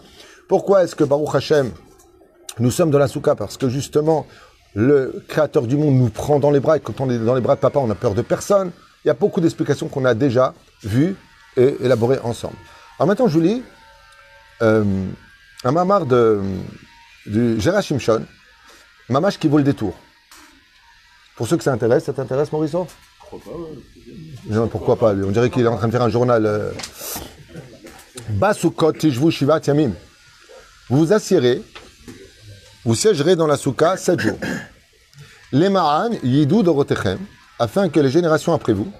Pourquoi 0.48 0.84
est-ce 0.84 0.94
que 0.94 1.02
Baruch 1.02 1.34
Hashem, 1.34 1.72
nous 2.60 2.70
sommes 2.70 2.92
dans 2.92 3.00
la 3.00 3.08
Soukha 3.08 3.34
Parce 3.34 3.56
que 3.56 3.68
justement, 3.68 4.26
le 4.74 5.20
créateur 5.26 5.64
du 5.64 5.76
monde 5.76 5.96
nous 5.96 6.10
prend 6.10 6.38
dans 6.38 6.52
les 6.52 6.60
bras, 6.60 6.76
et 6.76 6.80
quand 6.80 7.00
on 7.00 7.10
est 7.10 7.18
dans 7.18 7.34
les 7.34 7.40
bras 7.40 7.56
de 7.56 7.60
papa, 7.60 7.80
on 7.80 7.88
n'a 7.88 7.96
peur 7.96 8.14
de 8.14 8.22
personne. 8.22 8.70
Il 9.04 9.08
y 9.08 9.10
a 9.10 9.14
beaucoup 9.14 9.40
d'explications 9.40 9.88
qu'on 9.88 10.04
a 10.04 10.14
déjà 10.14 10.54
vues 10.84 11.16
et 11.56 11.74
élaborées 11.82 12.20
ensemble. 12.22 12.54
Alors 13.00 13.08
maintenant, 13.08 13.26
lis 13.40 13.64
euh, 14.62 14.84
un 15.64 15.72
mamar 15.72 16.06
de, 16.06 16.40
du 17.26 17.60
Gérard 17.60 17.82
Shimshon, 17.82 18.24
mamash 19.08 19.38
qui 19.38 19.48
vaut 19.48 19.58
le 19.58 19.64
détour. 19.64 19.94
Pour 21.36 21.48
ceux 21.48 21.56
que 21.56 21.64
ça 21.64 21.72
intéresse, 21.72 22.04
ça 22.04 22.12
t'intéresse, 22.12 22.52
Mauricio 22.52 22.86
Non, 24.46 24.68
pourquoi 24.68 24.96
pas 24.96 25.12
lui 25.12 25.24
On 25.24 25.30
dirait 25.30 25.50
qu'il 25.50 25.62
est 25.62 25.68
en 25.68 25.76
train 25.76 25.88
de 25.88 25.92
faire 25.92 26.02
un 26.02 26.10
journal. 26.10 26.46
Euh... 26.46 26.72
Basukot 28.30 28.92
tishvu 28.92 29.30
shiva 29.30 29.58
tiamim. 29.60 29.92
Vous 30.88 30.98
vous 30.98 31.12
assiérez, 31.12 31.62
vous 32.84 32.94
siégerez 32.94 33.36
dans 33.36 33.46
la 33.46 33.56
souka 33.56 33.96
sept 33.96 34.20
jours. 34.20 34.38
Les 35.52 35.68
ma'an 35.68 36.10
yidou 36.22 36.62
dorotechem, 36.62 37.18
afin 37.58 37.88
que 37.88 38.00
les 38.00 38.10
générations 38.10 38.52
après 38.52 38.72
vous 38.72 38.92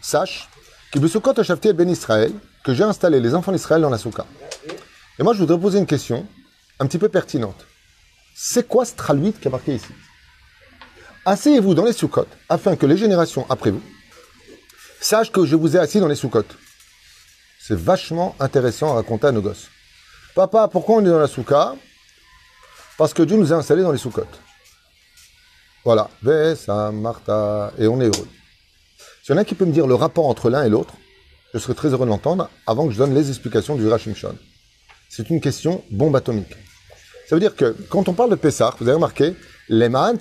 sachent 0.00 0.48
que 0.92 1.40
Hashavti 1.40 1.72
ben 1.72 1.88
Israël, 1.88 2.32
que 2.64 2.74
j'ai 2.74 2.84
installé 2.84 3.20
les 3.20 3.34
enfants 3.34 3.52
d'Israël 3.52 3.82
dans 3.82 3.90
la 3.90 3.98
souka. 3.98 4.24
Et 5.18 5.22
moi, 5.22 5.34
je 5.34 5.40
voudrais 5.40 5.58
poser 5.58 5.78
une 5.78 5.86
question 5.86 6.26
un 6.78 6.86
petit 6.86 6.98
peu 6.98 7.08
pertinente. 7.08 7.66
C'est 8.34 8.68
quoi 8.68 8.84
ce 8.84 8.94
traluit 8.94 9.32
qui 9.32 9.48
est 9.48 9.50
marqué 9.50 9.74
ici? 9.74 9.92
Asseyez-vous 11.24 11.74
dans 11.74 11.84
les 11.84 11.92
soukot 11.92 12.26
afin 12.48 12.76
que 12.76 12.86
les 12.86 12.96
générations 12.96 13.44
après 13.50 13.72
vous 13.72 13.82
sachent 15.00 15.32
que 15.32 15.44
je 15.44 15.56
vous 15.56 15.76
ai 15.76 15.80
assis 15.80 16.00
dans 16.00 16.06
les 16.08 16.14
soukot. 16.14 16.44
C'est 17.60 17.76
vachement 17.76 18.36
intéressant 18.38 18.92
à 18.92 18.94
raconter 18.94 19.26
à 19.26 19.32
nos 19.32 19.42
gosses. 19.42 19.68
Papa, 20.34 20.68
pourquoi 20.68 20.96
on 20.96 21.00
est 21.04 21.08
dans 21.08 21.18
la 21.18 21.26
souka? 21.26 21.74
Parce 22.96 23.12
que 23.12 23.22
Dieu 23.22 23.36
nous 23.36 23.52
a 23.52 23.56
installés 23.56 23.82
dans 23.82 23.92
les 23.92 23.98
soukot. 23.98 24.26
Voilà. 25.84 26.08
Martha, 26.92 27.72
et 27.76 27.88
on 27.88 28.00
est 28.00 28.06
heureux. 28.06 28.28
S'il 29.22 29.34
y 29.34 29.38
en 29.38 29.40
a 29.40 29.44
qui 29.44 29.54
peut 29.56 29.64
me 29.64 29.72
dire 29.72 29.86
le 29.86 29.94
rapport 29.96 30.26
entre 30.26 30.48
l'un 30.48 30.64
et 30.64 30.68
l'autre, 30.68 30.94
je 31.52 31.58
serais 31.58 31.74
très 31.74 31.88
heureux 31.88 32.06
de 32.06 32.10
l'entendre 32.10 32.48
avant 32.66 32.86
que 32.86 32.92
je 32.92 32.98
donne 32.98 33.14
les 33.14 33.28
explications 33.28 33.74
du 33.74 33.88
Rashimshon. 33.88 34.36
C'est 35.08 35.30
une 35.30 35.40
question 35.40 35.82
bombe 35.90 36.16
atomique. 36.16 36.54
Ça 37.28 37.34
veut 37.34 37.40
dire 37.40 37.56
que 37.56 37.74
quand 37.88 38.08
on 38.08 38.12
parle 38.12 38.30
de 38.30 38.36
Pessah, 38.36 38.74
vous 38.78 38.86
avez 38.88 38.94
remarqué, 38.94 39.34
les 39.68 39.88
ben 39.88 40.16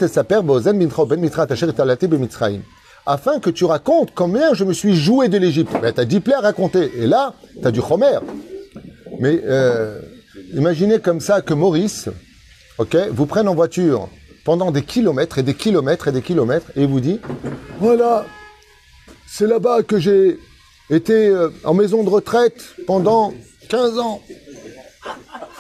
bemitzraim. 2.10 2.60
Afin 3.06 3.40
que 3.40 3.50
tu 3.50 3.66
racontes 3.66 4.12
combien 4.14 4.54
je 4.54 4.64
me 4.66 4.74
suis 4.74 4.96
joué 4.96 5.30
de 5.30 5.38
l'Égypte. 5.38 5.72
Ben, 5.82 5.94
t'as 5.94 6.06
dix 6.06 6.20
plaies 6.20 6.34
à 6.34 6.42
raconter. 6.42 6.92
Et 6.98 7.08
là, 7.08 7.34
t'as 7.62 7.72
du 7.72 7.80
Homer. 7.80 8.20
Mais 9.20 9.42
euh, 9.46 10.02
imaginez 10.54 11.00
comme 11.00 11.22
ça 11.22 11.42
que 11.42 11.54
Maurice, 11.54 12.10
ok, 12.78 12.98
vous 13.12 13.26
prenne 13.26 13.48
en 13.48 13.56
voiture 13.56 14.10
pendant 14.44 14.72
des 14.72 14.84
kilomètres 14.84 15.38
et 15.38 15.44
des 15.44 15.54
kilomètres 15.54 16.08
et 16.08 16.12
des 16.12 16.22
kilomètres 16.22 16.72
et 16.76 16.86
vous 16.86 17.00
dit, 17.00 17.20
voilà, 17.80 18.26
c'est 19.28 19.48
là-bas 19.48 19.84
que 19.84 20.00
j'ai 20.00 20.40
été 20.90 21.28
euh, 21.28 21.50
en 21.64 21.74
maison 21.74 22.04
de 22.04 22.10
retraite 22.10 22.64
pendant 22.86 23.34
15 23.70 24.00
ans. 24.00 24.22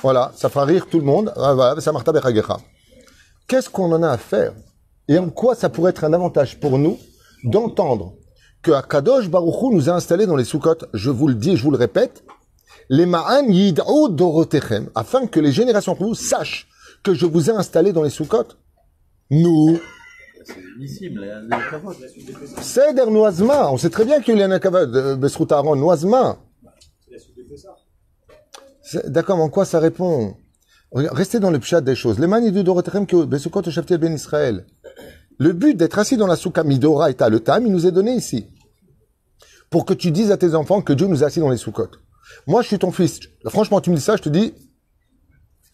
Voilà, 0.02 0.32
ça 0.36 0.50
fera 0.50 0.66
rire 0.66 0.88
tout 0.90 1.00
le 1.00 1.06
monde. 1.06 1.34
Ah, 1.36 1.54
Voilà, 1.54 1.82
ça 1.82 1.92
marta. 1.92 2.12
Qu'est-ce 3.48 3.70
qu'on 3.70 3.92
en 3.92 4.04
a 4.04 4.10
à 4.10 4.18
faire 4.18 4.54
Et 5.08 5.18
en 5.18 5.30
quoi 5.30 5.56
ça 5.56 5.70
pourrait 5.70 5.92
être 5.92 6.04
un 6.04 6.14
avantage 6.14 6.60
pour 6.60 6.78
nous 6.78 6.98
d'entendre 7.44 8.14
que 8.62 8.72
Akadosh 8.72 9.30
Baruch 9.30 9.62
Hu 9.62 9.76
nous 9.76 9.90
a 9.90 9.94
installés 9.94 10.26
dans 10.26 10.36
les 10.36 10.44
soukot, 10.44 10.76
je 10.94 11.10
vous 11.10 11.28
le 11.28 11.36
dis, 11.36 11.56
je 11.56 11.64
vous 11.64 11.72
le 11.72 11.78
répète, 11.78 12.24
les 12.90 13.06
ma'an 13.06 13.46
yid'u 13.48 14.10
dorotechem, 14.10 14.90
afin 14.96 15.28
que 15.28 15.40
les 15.40 15.52
générations 15.52 15.94
de 15.94 16.00
vous 16.00 16.16
sachent 16.16 16.68
que 17.04 17.14
je 17.14 17.26
vous 17.26 17.50
ai 17.50 17.54
installés 17.54 17.94
dans 17.94 18.04
les 18.04 18.10
soukot. 18.10 18.48
Nous, 19.30 19.80
C'est 22.62 22.94
der 22.94 23.12
noisma. 23.12 23.70
On 23.72 23.78
sait 23.78 23.90
très 23.90 24.06
bien 24.06 24.22
qu'il 24.22 24.38
y 24.38 24.44
a 24.44 24.50
un 24.50 24.60
kavod, 24.60 24.96
euh, 24.96 25.16
Besrut 25.16 25.52
Aaron, 25.52 25.76
noisma. 25.76 26.38
D'accord, 29.06 29.38
mais 29.38 29.44
en 29.44 29.50
quoi 29.50 29.66
ça 29.66 29.80
répond? 29.80 30.38
Restez 30.92 31.40
dans 31.40 31.52
le 31.52 31.60
pshat 31.60 31.82
des 31.82 31.96
choses. 31.96 32.18
Le 35.40 35.54
but 35.54 35.78
d'être 35.78 36.00
assis 36.00 36.18
dans 36.18 36.28
la 36.28 36.36
souka 36.36 36.64
midora 36.64 37.12
et 37.12 37.16
le 37.30 37.40
tam, 37.40 37.66
il 37.66 37.72
nous 37.72 37.86
est 37.86 37.92
donné 37.92 38.16
ici. 38.16 38.48
Pour 39.70 39.86
que 39.86 39.94
tu 39.94 40.12
dises 40.12 40.32
à 40.32 40.38
tes 40.38 40.56
enfants 40.56 40.82
que 40.82 40.94
Dieu 40.94 41.08
nous 41.08 41.24
a 41.24 41.28
assis 41.28 41.40
dans 41.40 41.50
les 41.50 41.58
soukot. 41.58 41.90
Moi, 42.48 42.62
je 42.62 42.68
suis 42.68 42.80
ton 42.80 42.92
fils. 42.92 43.20
Franchement, 43.48 43.82
tu 43.82 43.90
me 43.90 43.96
dis 43.96 44.02
ça, 44.02 44.16
je 44.16 44.22
te 44.22 44.30
dis, 44.30 44.54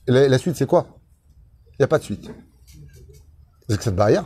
la, 0.08 0.38
suite, 0.38 0.56
c'est 0.56 0.66
quoi? 0.66 0.88
Il 1.74 1.76
n'y 1.80 1.86
a 1.86 1.88
pas 1.88 2.00
de 2.00 2.04
suite. 2.04 2.30
C'est 3.70 3.78
que 3.78 3.84
cette 3.84 3.96
barrière. 3.96 4.26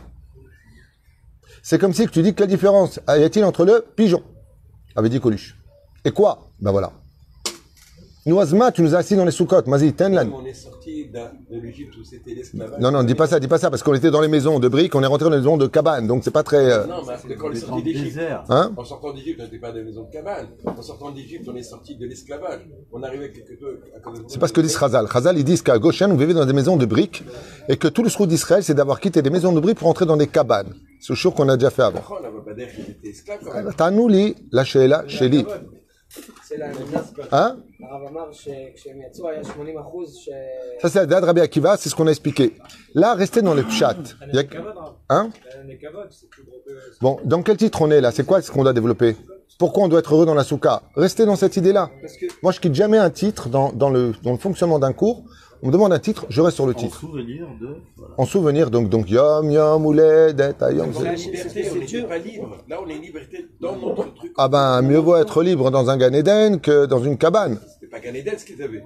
C'est 1.62 1.78
comme 1.78 1.92
si 1.92 2.06
tu 2.08 2.22
dis 2.22 2.34
que 2.34 2.40
la 2.40 2.46
différence 2.46 2.98
y 3.08 3.22
a-t-il 3.22 3.44
entre 3.44 3.64
le 3.64 3.84
pigeon, 3.94 4.22
avait 4.96 5.10
dit 5.10 5.20
Coluche. 5.20 5.58
Et 6.04 6.10
quoi? 6.10 6.50
Ben 6.60 6.70
voilà. 6.70 6.92
Noisma, 8.28 8.70
tu 8.72 8.82
nous 8.82 8.94
as 8.94 8.98
assis 8.98 9.16
dans 9.16 9.24
les 9.24 9.30
sous-côtes. 9.30 9.66
Vas-y, 9.68 9.92
tenlan. 9.94 10.28
On 10.34 10.44
est 10.44 10.52
sorti 10.54 11.08
de 11.08 11.58
l'Égypte 11.60 11.94
où 11.96 12.04
c'était 12.04 12.34
l'esclavage. 12.34 12.78
Non, 12.80 12.90
non, 12.90 13.02
dis 13.02 13.14
pas 13.14 13.26
ça, 13.26 13.40
dis 13.40 13.48
pas 13.48 13.58
ça, 13.58 13.70
parce 13.70 13.82
qu'on 13.82 13.94
était 13.94 14.10
dans 14.10 14.20
les 14.20 14.28
maisons 14.28 14.58
de 14.60 14.68
briques, 14.68 14.94
on 14.94 15.02
est 15.02 15.06
rentré 15.06 15.24
dans 15.24 15.30
les 15.30 15.38
maisons 15.38 15.56
de 15.56 15.66
cabanes, 15.66 16.06
donc 16.06 16.22
c'est 16.24 16.30
pas 16.30 16.42
très. 16.42 16.70
euh, 16.70 16.86
Non, 16.86 17.04
parce 17.06 17.22
que 17.24 17.32
quand 17.32 17.48
on 17.48 17.52
est 17.52 17.56
sorti 17.56 17.82
d'Égypte. 17.82 18.18
Hein 18.50 18.72
en 18.76 18.84
sortant 18.84 19.12
d'Égypte, 19.12 19.40
on 19.40 19.44
n'était 19.44 19.58
pas 19.58 19.68
dans 19.68 19.74
des 19.78 19.84
maisons 19.84 20.04
de 20.04 20.12
cabane. 20.12 20.46
En 20.66 20.82
sortant 20.82 21.10
d'Égypte, 21.10 21.48
on 21.52 21.56
est 21.56 21.62
sorti 21.62 21.96
de 21.96 22.06
l'esclavage. 22.06 22.60
On 22.92 23.02
arrivait 23.02 23.32
quelque 23.32 23.58
peu 23.58 23.80
à 23.96 24.00
cause 24.00 24.18
de- 24.20 24.24
C'est 24.28 24.38
pas 24.38 24.48
ce 24.48 24.52
que 24.52 24.60
dit 24.60 24.68
Chazal. 24.68 25.06
Chazal, 25.12 25.38
ils 25.38 25.44
disent 25.44 25.62
qu'à 25.62 25.78
Goshen, 25.78 26.12
on 26.12 26.16
vivait 26.16 26.34
dans 26.34 26.44
des 26.46 26.52
maisons 26.52 26.76
de 26.76 26.86
briques, 26.86 27.24
et 27.68 27.76
que 27.76 27.88
tout 27.88 28.02
le 28.02 28.10
sroud 28.10 28.28
d'Israël, 28.28 28.62
c'est 28.62 28.74
d'avoir 28.74 29.00
quitté 29.00 29.22
des 29.22 29.30
maisons 29.30 29.52
de 29.52 29.60
briques 29.60 29.78
pour 29.78 29.88
entrer 29.88 30.04
dans 30.06 30.16
des 30.16 30.26
cabanes. 30.26 30.74
C'est 31.00 31.14
sûr 31.14 31.32
qu'on 31.32 31.48
a 31.48 31.56
déjà 31.56 31.70
fait 31.70 31.82
avant. 31.82 32.02
Tanouli, 33.76 34.34
la 34.52 34.64
sheila, 34.64 35.04
sheli. 35.06 35.46
Ça, 40.80 40.88
c'est 40.88 40.98
la 40.98 41.06
date 41.06 41.24
Rabbi 41.24 41.40
Akiva, 41.40 41.76
c'est 41.76 41.88
ce 41.88 41.94
qu'on 41.94 42.06
a 42.06 42.10
expliqué. 42.10 42.54
Là, 42.94 43.14
restez 43.14 43.42
dans 43.42 43.54
les 43.54 43.62
pchats. 43.62 43.96
Hein. 44.32 44.44
hein? 45.08 45.30
Bon, 47.00 47.18
dans 47.24 47.42
quel 47.42 47.56
titre 47.56 47.82
on 47.82 47.90
est 47.90 48.00
là? 48.00 48.10
C'est 48.10 48.24
quoi 48.24 48.42
ce 48.42 48.50
qu'on 48.50 48.62
doit 48.62 48.72
développer? 48.72 49.16
Pourquoi 49.58 49.84
on 49.84 49.88
doit 49.88 49.98
être 49.98 50.14
heureux 50.14 50.26
dans 50.26 50.34
la 50.34 50.44
souka 50.44 50.82
Restez 50.94 51.26
dans 51.26 51.36
cette 51.36 51.56
idée-là. 51.56 51.90
Moi, 52.42 52.52
je 52.52 52.60
quitte 52.60 52.74
jamais 52.74 52.98
un 52.98 53.10
titre 53.10 53.48
dans 53.48 53.90
le 53.90 54.12
fonctionnement 54.38 54.78
d'un 54.78 54.92
cours 54.92 55.24
on 55.62 55.66
me 55.68 55.72
demande 55.72 55.92
un 55.92 55.98
titre, 55.98 56.24
je 56.28 56.40
reste 56.40 56.54
sur 56.54 56.66
le 56.66 56.72
En 56.72 56.76
titre. 56.76 56.98
souvenir 57.00 57.46
de. 57.60 57.76
Voilà. 57.96 58.14
En 58.16 58.24
souvenir, 58.24 58.70
donc, 58.70 58.88
donc, 58.88 59.10
yom, 59.10 59.50
yom, 59.50 59.84
ouledet, 59.86 60.54
ayom. 60.62 60.90
Dans 60.92 61.00
la 61.02 61.16
c'est- 61.16 61.24
liberté, 61.30 61.68
on 61.72 61.74
n'était 61.76 62.02
pas 62.02 62.18
libre. 62.18 62.56
Là, 62.68 62.78
on 62.84 62.88
est 62.88 62.98
liberté 62.98 63.46
dans 63.60 63.76
notre 63.76 64.14
truc. 64.14 64.32
Ah 64.36 64.48
ben, 64.48 64.82
mieux 64.82 64.98
vaut 64.98 65.16
être 65.16 65.42
libre 65.42 65.70
dans 65.70 65.90
un 65.90 65.96
Gan 65.96 66.12
Eden 66.12 66.60
que 66.60 66.86
dans 66.86 67.00
une 67.02 67.18
cabane. 67.18 67.58
C'était 67.74 67.88
pas 67.88 67.98
Gan 68.00 68.14
Eden 68.14 68.34
ce 68.38 68.44
qu'ils 68.44 68.62
avaient. 68.62 68.84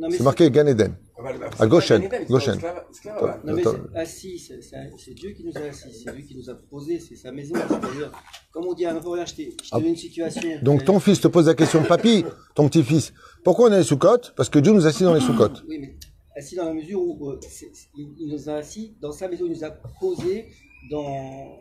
non 0.00 0.08
mais 0.10 0.16
C'est 0.18 0.22
marqué 0.22 0.50
Gan 0.50 0.66
Eden. 0.66 0.92
Ah, 1.18 1.22
bah, 1.24 1.30
bah, 1.40 1.46
À 1.46 1.50
c'est 1.52 1.56
pas 1.58 1.66
Goshen, 1.66 2.00
Gan 2.02 2.06
Eden, 2.08 2.22
ils 2.22 2.26
sont 2.26 2.32
Goshen. 2.34 2.54
esclaves- 2.58 2.84
esclaves. 2.90 3.40
Non 3.46 3.52
mais 3.54 3.60
Attends. 3.62 3.76
c'est 3.92 3.98
assis, 3.98 4.38
c'est 4.38 4.60
c'est- 4.62 4.90
c'est 5.02 5.14
Dieu 5.14 5.30
qui 5.36 5.42
nous 5.44 5.56
a 5.56 5.60
assis, 5.72 5.92
c'est 6.04 6.12
lui 6.16 6.24
qui 6.28 6.34
nous 6.36 6.48
a 6.50 6.54
posé, 6.72 6.98
c'est 7.06 7.16
sa 7.24 7.30
maison. 7.32 7.54
C'est-à-dire, 7.68 8.10
comme 8.52 8.66
on 8.66 8.74
dit 8.74 8.84
à 8.86 8.90
un 8.92 8.96
enfant, 8.98 9.10
regarde, 9.10 9.28
je 9.28 9.34
t'ai 9.34 9.46
je 9.64 9.70
t'ai 9.70 9.76
donné 9.76 9.88
une 9.90 9.96
situation. 9.96 10.42
Ah. 10.60 10.64
Donc, 10.68 10.78
ton 10.84 10.98
fils 11.00 11.18
te 11.20 11.28
pose 11.28 11.46
la 11.46 11.54
question, 11.54 11.82
papy, 11.84 12.16
ton 12.56 12.64
petit-fils, 12.68 13.12
pourquoi 13.44 13.68
on 13.68 13.72
est 13.72 13.78
les 13.78 13.84
sous-côtes 13.92 14.26
Parce 14.36 14.48
que 14.52 14.58
Dieu 14.58 14.72
nous 14.72 14.84
a 14.86 14.90
assis 14.90 15.04
dans 15.04 15.14
les 15.14 15.20
sous-côtes. 15.28 15.58
Oui, 15.68 15.78
mais 15.82 15.96
assis 16.36 16.54
dans 16.56 16.66
la 16.66 16.74
mesure 16.74 17.00
où 17.00 17.12
euh, 17.30 17.38
c'est- 17.56 17.70
c'est- 17.78 17.88
il, 17.96 18.06
il 18.22 18.28
nous 18.32 18.48
a 18.50 18.54
assis 18.62 18.84
dans 19.00 19.12
sa 19.12 19.26
maison, 19.28 19.44
il 19.46 19.52
nous 19.56 19.64
a 19.64 19.70
posé 20.00 20.34
dans. 20.90 21.58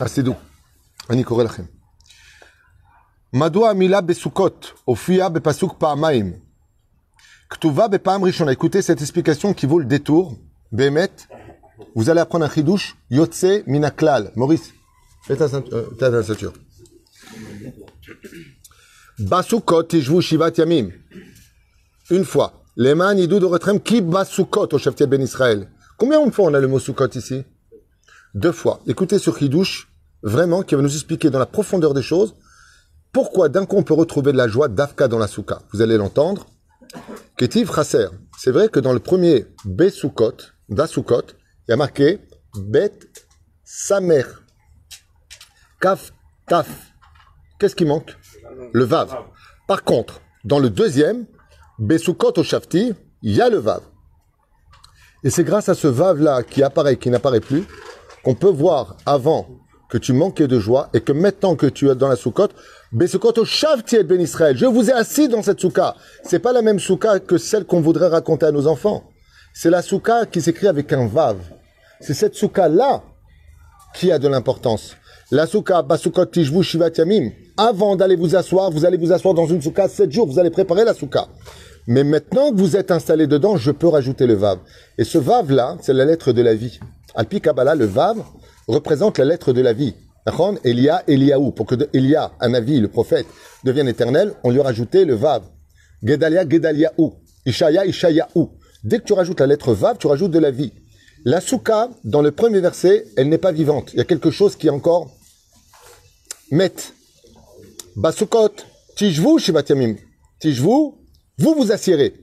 Ah, 0.00 0.08
c'est 0.08 0.22
doux. 0.22 0.36
אני 1.10 1.24
קורא 1.24 1.44
לכם. 1.44 1.62
מדוע 3.32 3.70
המילה 3.70 4.00
בסוכות 4.00 4.72
הופיעה 4.84 5.28
בפסוק 5.28 5.74
פעמיים? 5.78 6.32
Ktuva 7.49 7.87
Bepam 7.87 8.23
Rishon. 8.23 8.49
Écoutez 8.49 8.81
cette 8.81 9.01
explication 9.01 9.53
qui 9.53 9.65
vaut 9.65 9.79
le 9.79 9.85
détour. 9.85 10.35
Bémet, 10.71 11.09
vous 11.95 12.09
allez 12.09 12.19
apprendre 12.19 12.45
un 12.45 12.49
chidouche. 12.49 12.97
Yotse 13.09 13.63
Minaklal. 13.65 14.31
Maurice, 14.35 14.73
euh, 15.29 15.35
fais 15.35 15.37
ta 15.37 16.23
ceinture. 16.23 16.53
Basukot 19.19 19.83
Tishvu 19.83 20.21
Shivat 20.21 20.51
Yamim. 20.57 20.89
Une 22.09 22.25
fois. 22.25 22.63
Lema 22.75 23.13
Nidou 23.13 23.39
Doretrem 23.39 23.79
Ki 23.79 24.01
Basukot 24.01 24.67
au 24.73 24.77
chef 24.77 24.95
Ben 25.07 25.21
Israël? 25.21 25.69
Combien 25.97 26.23
de 26.25 26.31
fois 26.31 26.45
on 26.45 26.53
a 26.53 26.59
le 26.59 26.67
mot 26.67 26.79
Sukkot 26.79 27.07
ici? 27.15 27.43
Deux 28.35 28.51
fois. 28.51 28.81
Écoutez 28.85 29.17
ce 29.17 29.31
chidouche, 29.31 29.89
vraiment, 30.21 30.61
qui 30.61 30.75
va 30.75 30.81
nous 30.81 30.93
expliquer 30.93 31.29
dans 31.29 31.39
la 31.39 31.47
profondeur 31.47 31.93
des 31.93 32.03
choses 32.03 32.35
pourquoi 33.11 33.49
d'un 33.49 33.65
coup 33.65 33.77
on 33.77 33.83
peut 33.83 33.95
retrouver 33.95 34.31
de 34.31 34.37
la 34.37 34.47
joie 34.47 34.67
d'Afka 34.67 35.07
dans 35.07 35.17
la 35.17 35.27
souka. 35.27 35.61
Vous 35.71 35.81
allez 35.81 35.97
l'entendre. 35.97 36.45
Ketiv 37.37 37.73
Chaser. 37.73 38.07
C'est 38.37 38.51
vrai 38.51 38.69
que 38.69 38.79
dans 38.79 38.93
le 38.93 38.99
premier 38.99 39.45
Besukot, 39.65 40.37
d'Asukot, 40.69 41.23
il 41.67 41.71
y 41.71 41.73
a 41.73 41.77
marqué 41.77 42.19
Bet 42.55 42.99
Samer. 43.63 44.23
Kaf 45.79 46.11
Taf. 46.47 46.67
Qu'est-ce 47.59 47.75
qui 47.75 47.85
manque? 47.85 48.15
Le 48.73 48.83
Vav. 48.83 49.15
Par 49.67 49.83
contre, 49.83 50.21
dans 50.43 50.59
le 50.59 50.69
deuxième, 50.69 51.25
Besukot 51.79 52.33
au 52.37 52.43
Shafti, 52.43 52.93
il 53.21 53.35
y 53.35 53.41
a 53.41 53.49
le 53.49 53.57
Vav. 53.57 53.81
Et 55.23 55.29
c'est 55.29 55.43
grâce 55.43 55.69
à 55.69 55.73
ce 55.73 55.87
Vav-là 55.87 56.43
qui 56.43 56.63
apparaît, 56.63 56.97
qui 56.97 57.09
n'apparaît 57.09 57.41
plus, 57.41 57.65
qu'on 58.23 58.35
peut 58.35 58.49
voir 58.49 58.97
avant 59.05 59.47
que 59.89 59.97
tu 59.97 60.13
manquais 60.13 60.47
de 60.47 60.59
joie 60.59 60.89
et 60.93 61.01
que 61.01 61.11
maintenant 61.11 61.55
que 61.55 61.65
tu 61.65 61.89
es 61.89 61.95
dans 61.95 62.07
la 62.07 62.15
soukote, 62.15 62.53
Ben 62.93 63.05
je 63.05 64.65
vous 64.65 64.89
ai 64.89 64.93
assis 64.93 65.27
dans 65.27 65.41
cette 65.41 65.59
souka. 65.59 65.95
C'est 66.23 66.39
pas 66.39 66.53
la 66.53 66.61
même 66.61 66.79
souka 66.79 67.19
que 67.19 67.37
celle 67.37 67.65
qu'on 67.65 67.81
voudrait 67.81 68.07
raconter 68.07 68.45
à 68.45 68.51
nos 68.51 68.65
enfants. 68.67 69.03
C'est 69.53 69.69
la 69.69 69.81
souka 69.81 70.25
qui 70.25 70.41
s'écrit 70.41 70.67
avec 70.67 70.93
un 70.93 71.05
vav. 71.07 71.37
C'est 71.99 72.13
cette 72.13 72.35
souka-là 72.35 73.03
qui 73.93 74.09
a 74.11 74.19
de 74.19 74.29
l'importance. 74.29 74.95
La 75.31 75.47
souka, 75.47 75.81
Basukot 75.81 76.27
Tishvu 76.27 76.63
Shivat 76.63 76.91
Yamim. 76.97 77.31
Avant 77.57 77.97
d'aller 77.97 78.15
vous 78.15 78.35
asseoir, 78.35 78.71
vous 78.71 78.85
allez 78.85 78.97
vous 78.97 79.11
asseoir 79.11 79.33
dans 79.33 79.47
une 79.47 79.61
souka 79.61 79.89
sept 79.89 80.11
jours, 80.11 80.27
vous 80.27 80.39
allez 80.39 80.51
préparer 80.51 80.85
la 80.85 80.93
souka. 80.93 81.27
Mais 81.87 82.05
maintenant 82.05 82.51
que 82.51 82.57
vous 82.57 82.77
êtes 82.77 82.91
installé 82.91 83.27
dedans, 83.27 83.57
je 83.57 83.71
peux 83.71 83.87
rajouter 83.87 84.27
le 84.27 84.35
vav. 84.35 84.59
Et 84.97 85.03
ce 85.03 85.17
vav-là, 85.17 85.77
c'est 85.81 85.93
la 85.93 86.05
lettre 86.05 86.31
de 86.31 86.41
la 86.41 86.53
vie. 86.53 86.79
Alpi 87.15 87.41
Kabbalah, 87.41 87.75
le 87.75 87.85
vav 87.85 88.17
représente 88.67 89.17
la 89.17 89.25
lettre 89.25 89.51
de 89.51 89.61
la 89.61 89.73
vie. 89.73 89.95
Elia, 90.63 91.03
Eliaou. 91.07 91.51
Pour 91.51 91.65
que 91.65 91.75
Elia, 91.93 92.31
un 92.39 92.53
avis, 92.53 92.79
le 92.79 92.87
prophète, 92.87 93.25
devienne 93.63 93.87
éternel, 93.87 94.33
on 94.43 94.51
lui 94.51 94.59
a 94.59 94.63
rajouté 94.63 95.05
le 95.05 95.15
vav. 95.15 95.43
Gedalia, 96.03 96.47
Gedaliaou. 96.47 97.15
Ishaya, 97.45 97.85
Ishayaou. 97.85 98.51
Dès 98.83 98.99
que 98.99 99.05
tu 99.05 99.13
rajoutes 99.13 99.39
la 99.39 99.47
lettre 99.47 99.73
vav, 99.73 99.97
tu 99.97 100.07
rajoutes 100.07 100.31
de 100.31 100.39
la 100.39 100.51
vie. 100.51 100.73
La 101.25 101.41
souka, 101.41 101.89
dans 102.03 102.21
le 102.21 102.31
premier 102.31 102.59
verset, 102.59 103.05
elle 103.17 103.29
n'est 103.29 103.37
pas 103.37 103.51
vivante. 103.51 103.91
Il 103.93 103.97
y 103.97 104.01
a 104.01 104.05
quelque 104.05 104.31
chose 104.31 104.55
qui 104.55 104.67
est 104.67 104.71
encore 104.71 105.11
met. 106.51 106.73
Basukot, 107.95 108.53
tishvu 108.95 109.39
shivat 109.39 109.63
yamim. 109.69 109.95
Tishvu, 110.39 110.93
vous 111.39 111.53
vous 111.55 111.71
assiérez. 111.71 112.13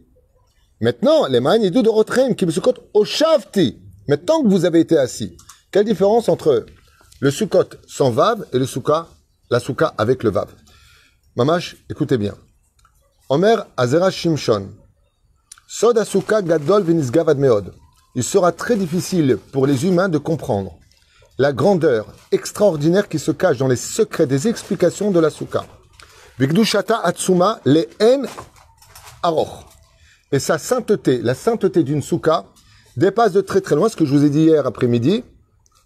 Maintenant, 0.80 1.26
les 1.26 1.40
mains 1.40 1.58
de 1.58 1.88
Rotrem 1.88 2.34
qui 2.34 2.46
Basukot 2.46 2.74
au 2.94 3.04
shavti. 3.04 3.78
Maintenant 4.08 4.42
que 4.42 4.48
vous 4.48 4.64
avez 4.64 4.80
été 4.80 4.96
assis. 4.96 5.36
Quelle 5.70 5.84
différence 5.84 6.28
entre 6.28 6.66
le 7.24 7.30
sukot 7.30 7.70
sans 7.86 8.10
vav 8.10 8.44
et 8.52 8.58
le 8.58 8.66
souka, 8.66 9.06
la 9.48 9.58
souka 9.58 9.94
avec 9.96 10.22
le 10.22 10.28
vav 10.28 10.48
Mamash, 11.36 11.74
écoutez 11.88 12.18
bien. 12.18 12.34
Omer 13.30 13.66
Azera 13.78 14.10
Shimshon. 14.10 14.68
Sod 15.66 15.96
asuka 15.96 16.42
gadol 16.42 16.82
venisgav 16.82 17.30
ad 17.30 17.38
meod. 17.38 17.72
Il 18.14 18.22
sera 18.22 18.52
très 18.52 18.76
difficile 18.76 19.38
pour 19.52 19.66
les 19.66 19.86
humains 19.86 20.10
de 20.10 20.18
comprendre 20.18 20.78
la 21.38 21.54
grandeur 21.54 22.08
extraordinaire 22.30 23.08
qui 23.08 23.18
se 23.18 23.30
cache 23.30 23.56
dans 23.56 23.68
les 23.68 23.76
secrets 23.76 24.26
des 24.26 24.46
explications 24.46 25.10
de 25.10 25.18
la 25.18 25.30
souka. 25.30 25.64
Vigdushata 26.38 26.98
atsuma 26.98 27.58
le 27.64 27.88
en 28.02 28.24
aroch. 29.22 29.64
Et 30.30 30.38
sa 30.38 30.58
sainteté, 30.58 31.22
la 31.22 31.34
sainteté 31.34 31.84
d'une 31.84 32.02
souka, 32.02 32.44
dépasse 32.98 33.32
de 33.32 33.40
très 33.40 33.62
très 33.62 33.76
loin 33.76 33.88
ce 33.88 33.96
que 33.96 34.04
je 34.04 34.14
vous 34.14 34.24
ai 34.26 34.28
dit 34.28 34.42
hier 34.42 34.66
après-midi. 34.66 35.24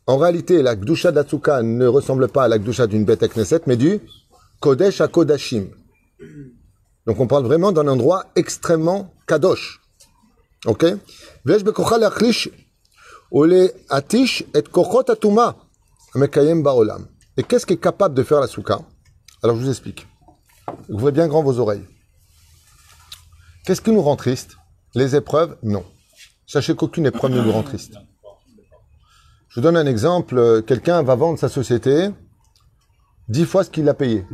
En 0.08 0.16
réalité, 0.16 0.62
la 0.62 0.74
Gdusha 0.74 1.12
souka 1.28 1.62
ne 1.62 1.86
ressemble 1.86 2.28
pas 2.28 2.44
à 2.44 2.48
la 2.48 2.58
Gdusha 2.58 2.86
d'une 2.86 3.04
bête 3.04 3.28
Knesset, 3.28 3.60
mais 3.66 3.76
du 3.76 4.00
Kodesh 4.58 5.02
à 5.02 5.08
Kodashim. 5.08 5.66
Donc 7.06 7.20
on 7.20 7.26
parle 7.26 7.44
vraiment 7.44 7.72
d'un 7.72 7.86
endroit 7.88 8.24
extrêmement 8.34 9.12
kadosh. 9.26 9.82
Ok? 10.64 10.84
Et 10.84 10.96
qu'est-ce 17.42 17.66
qui 17.66 17.74
est 17.74 17.82
capable 17.82 18.14
de 18.14 18.22
faire 18.22 18.40
la 18.40 18.46
souka 18.46 18.80
Alors 19.42 19.56
je 19.56 19.60
vous 19.60 19.68
explique. 19.68 20.06
Ouvrez 20.88 21.12
bien 21.12 21.28
grand 21.28 21.42
vos 21.42 21.58
oreilles. 21.58 21.84
Qu'est-ce 23.66 23.82
qui 23.82 23.92
nous 23.92 24.00
rend 24.00 24.16
triste? 24.16 24.56
Les 24.94 25.14
épreuves? 25.14 25.58
Non. 25.62 25.84
Sachez 26.46 26.74
qu'aucune 26.74 27.04
épreuve 27.04 27.32
ne 27.32 27.42
nous 27.42 27.52
rend 27.52 27.62
triste. 27.62 27.98
Je 29.48 29.60
donne 29.60 29.76
un 29.76 29.86
exemple. 29.86 30.62
Quelqu'un 30.66 31.02
va 31.02 31.14
vendre 31.14 31.38
sa 31.38 31.48
société 31.48 32.10
dix 33.28 33.44
fois 33.44 33.64
ce 33.64 33.70
qu'il 33.70 33.88
a 33.88 33.94
payé. 33.94 34.26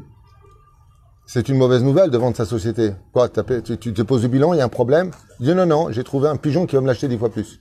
C'est 1.26 1.48
une 1.48 1.56
mauvaise 1.56 1.82
nouvelle 1.82 2.10
de 2.10 2.18
vendre 2.18 2.36
sa 2.36 2.44
société. 2.44 2.92
Quoi 3.12 3.28
tu 3.28 3.76
te 3.94 4.02
poses 4.02 4.22
le 4.22 4.28
bilan, 4.28 4.52
il 4.52 4.58
y 4.58 4.60
a 4.60 4.64
un 4.64 4.68
problème? 4.68 5.10
Il 5.40 5.46
dit 5.46 5.54
non, 5.54 5.66
non, 5.66 5.90
j'ai 5.90 6.04
trouvé 6.04 6.28
un 6.28 6.36
pigeon 6.36 6.66
qui 6.66 6.74
va 6.76 6.82
me 6.82 6.86
l'acheter 6.86 7.08
dix 7.08 7.16
fois 7.16 7.30
plus. 7.30 7.60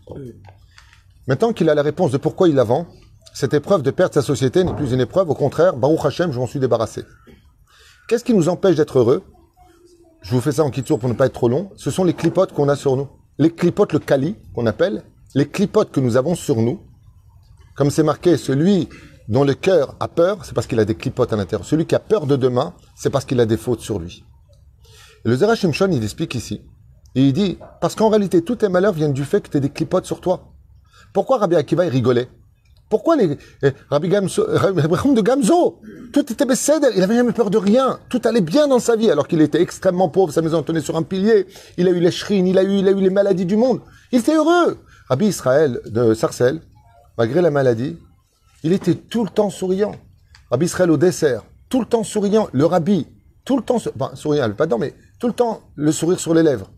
Maintenant 1.28 1.54
qu'il 1.54 1.70
a 1.70 1.76
la 1.76 1.84
réponse 1.84 2.12
de 2.12 2.18
pourquoi 2.18 2.50
il 2.50 2.56
la 2.56 2.64
vend, 2.64 2.88
cette 3.34 3.54
épreuve 3.54 3.82
de 3.82 3.92
perdre 3.92 4.14
sa 4.14 4.22
société 4.22 4.64
n'est 4.64 4.74
plus 4.74 4.92
une 4.92 5.00
épreuve. 5.00 5.30
Au 5.30 5.36
contraire, 5.36 5.78
Baruch 5.78 6.06
Hashem, 6.06 6.32
je 6.32 6.40
m'en 6.40 6.48
suis 6.48 6.60
débarrassé. 6.60 7.04
Qu'est-ce 8.08 8.26
qui 8.26 8.34
nous 8.34 8.50
empêche 8.50 8.76
d'être 8.76 9.00
heureux? 9.00 9.24
Je 10.22 10.36
vous 10.36 10.42
fais 10.42 10.52
ça 10.52 10.64
en 10.64 10.70
kitour 10.70 11.00
pour 11.00 11.08
ne 11.08 11.14
pas 11.14 11.28
être 11.28 11.34
trop 11.34 11.50
long. 11.50 11.72
Ce 11.76 11.92
sont 11.92 12.04
les 12.04 12.14
clipotes 12.14 12.52
qu'on 12.52 12.68
a 12.68 12.76
sur 12.76 12.98
nous. 12.98 13.08
Les 13.38 13.52
clipotes, 13.52 13.94
le 13.94 14.00
kali, 14.00 14.36
qu'on 14.54 14.66
appelle, 14.66 15.04
les 15.36 15.48
clipotes 15.48 15.92
que 15.92 16.00
nous 16.00 16.18
avons 16.18 16.36
sur 16.36 16.58
nous. 16.58 16.82
Comme 17.76 17.90
c'est 17.90 18.04
marqué, 18.04 18.38
celui 18.38 18.90
dont 19.28 19.44
le 19.44 19.54
cœur 19.54 19.96
a 20.00 20.08
peur, 20.08 20.46
c'est 20.46 20.54
parce 20.54 20.68
qu'il 20.68 20.80
a 20.80 20.86
des 20.86 20.96
clipotes 20.96 21.34
à 21.34 21.36
l'intérieur. 21.36 21.66
Celui 21.66 21.86
qui 21.86 21.96
a 21.96 22.00
peur 22.00 22.28
de 22.28 22.36
demain, 22.36 22.74
c'est 22.96 23.10
parce 23.10 23.26
qu'il 23.26 23.40
a 23.40 23.46
des 23.46 23.58
fautes 23.58 23.82
sur 23.82 24.00
lui. 24.00 24.24
Et 25.26 25.30
le 25.30 25.36
Zerach 25.36 25.60
Shimshon, 25.60 25.90
il 25.92 26.04
explique 26.04 26.36
ici. 26.36 26.62
Il 27.16 27.32
dit, 27.34 27.58
parce 27.80 27.96
qu'en 27.96 28.10
réalité, 28.10 28.44
tous 28.44 28.58
tes 28.58 28.70
malheurs 28.70 28.94
viennent 28.94 29.14
du 29.14 29.24
fait 29.24 29.42
que 29.42 29.50
tu 29.50 29.58
as 29.58 29.60
des 29.60 29.70
clipotes 29.70 30.06
sur 30.06 30.20
toi. 30.20 30.54
Pourquoi 31.14 31.38
Rabbi 31.38 31.56
Akiva, 31.56 31.86
il 31.86 31.90
rigolait? 31.90 32.28
Pourquoi 32.90 33.16
les, 33.16 33.38
eh, 33.64 33.72
Rabbi 33.90 34.08
Gamzo, 34.08 34.46
Rabbi 34.48 35.16
de 35.16 35.22
Gamzo, 35.22 35.80
tout 36.12 36.32
était 36.32 36.46
bécède, 36.46 36.86
il 36.96 37.02
avait 37.02 37.16
jamais 37.16 37.32
peur 37.32 37.50
de 37.50 37.58
rien. 37.58 38.00
Tout 38.10 38.22
allait 38.26 38.42
bien 38.42 38.68
dans 38.68 38.80
sa 38.80 38.96
vie, 38.96 39.10
alors 39.10 39.28
qu'il 39.28 39.42
était 39.42 39.62
extrêmement 39.62 40.10
pauvre, 40.10 40.32
sa 40.32 40.42
maison 40.42 40.62
tenait 40.62 40.82
sur 40.82 40.96
un 40.96 41.02
pilier. 41.02 41.48
Il 41.78 41.88
a 41.88 41.92
eu 41.92 42.00
les 42.00 42.12
shrines, 42.12 42.46
il 42.46 42.58
a 42.58 42.64
eu, 42.64 42.78
il 42.78 42.88
a 42.88 42.92
eu 42.92 43.02
les 43.02 43.10
maladies 43.10 43.46
du 43.46 43.56
monde. 43.56 43.82
Il 44.12 44.20
était 44.20 44.36
heureux. 44.36 44.78
Rabbi 45.10 45.26
Israël 45.26 45.80
de 45.86 46.14
Sarcelles, 46.14 46.62
malgré 47.18 47.42
la 47.42 47.52
maladie, 47.52 47.98
il 48.64 48.74
était 48.74 48.96
tout 48.96 49.24
le 49.24 49.30
temps 49.30 49.50
souriant. 49.50 49.96
Rabbi 50.50 50.66
Israël 50.66 50.92
au 50.92 50.98
dessert, 50.98 51.44
tout 51.70 51.80
le 51.80 51.86
temps 51.86 52.04
souriant. 52.04 52.48
Le 52.54 52.66
rabbi, 52.66 53.08
tout 53.46 53.58
le 53.58 53.64
temps, 53.64 53.78
enfin, 53.78 54.16
souriant, 54.16 54.50
pas 54.52 54.66
dedans, 54.66 54.80
mais 54.80 54.94
tout 55.20 55.28
le 55.28 55.34
temps 55.34 55.62
le 55.76 55.92
sourire 55.92 56.20
sur 56.20 56.34
les 56.34 56.44
lèvres. 56.44 56.70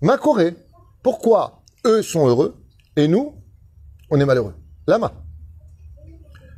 Macoré, 0.00 0.56
pourquoi 1.02 1.62
eux 1.86 2.02
sont 2.02 2.26
heureux 2.26 2.56
et 2.96 3.08
nous, 3.08 3.34
on 4.10 4.18
est 4.18 4.24
malheureux? 4.24 4.54
Lama. 4.86 5.12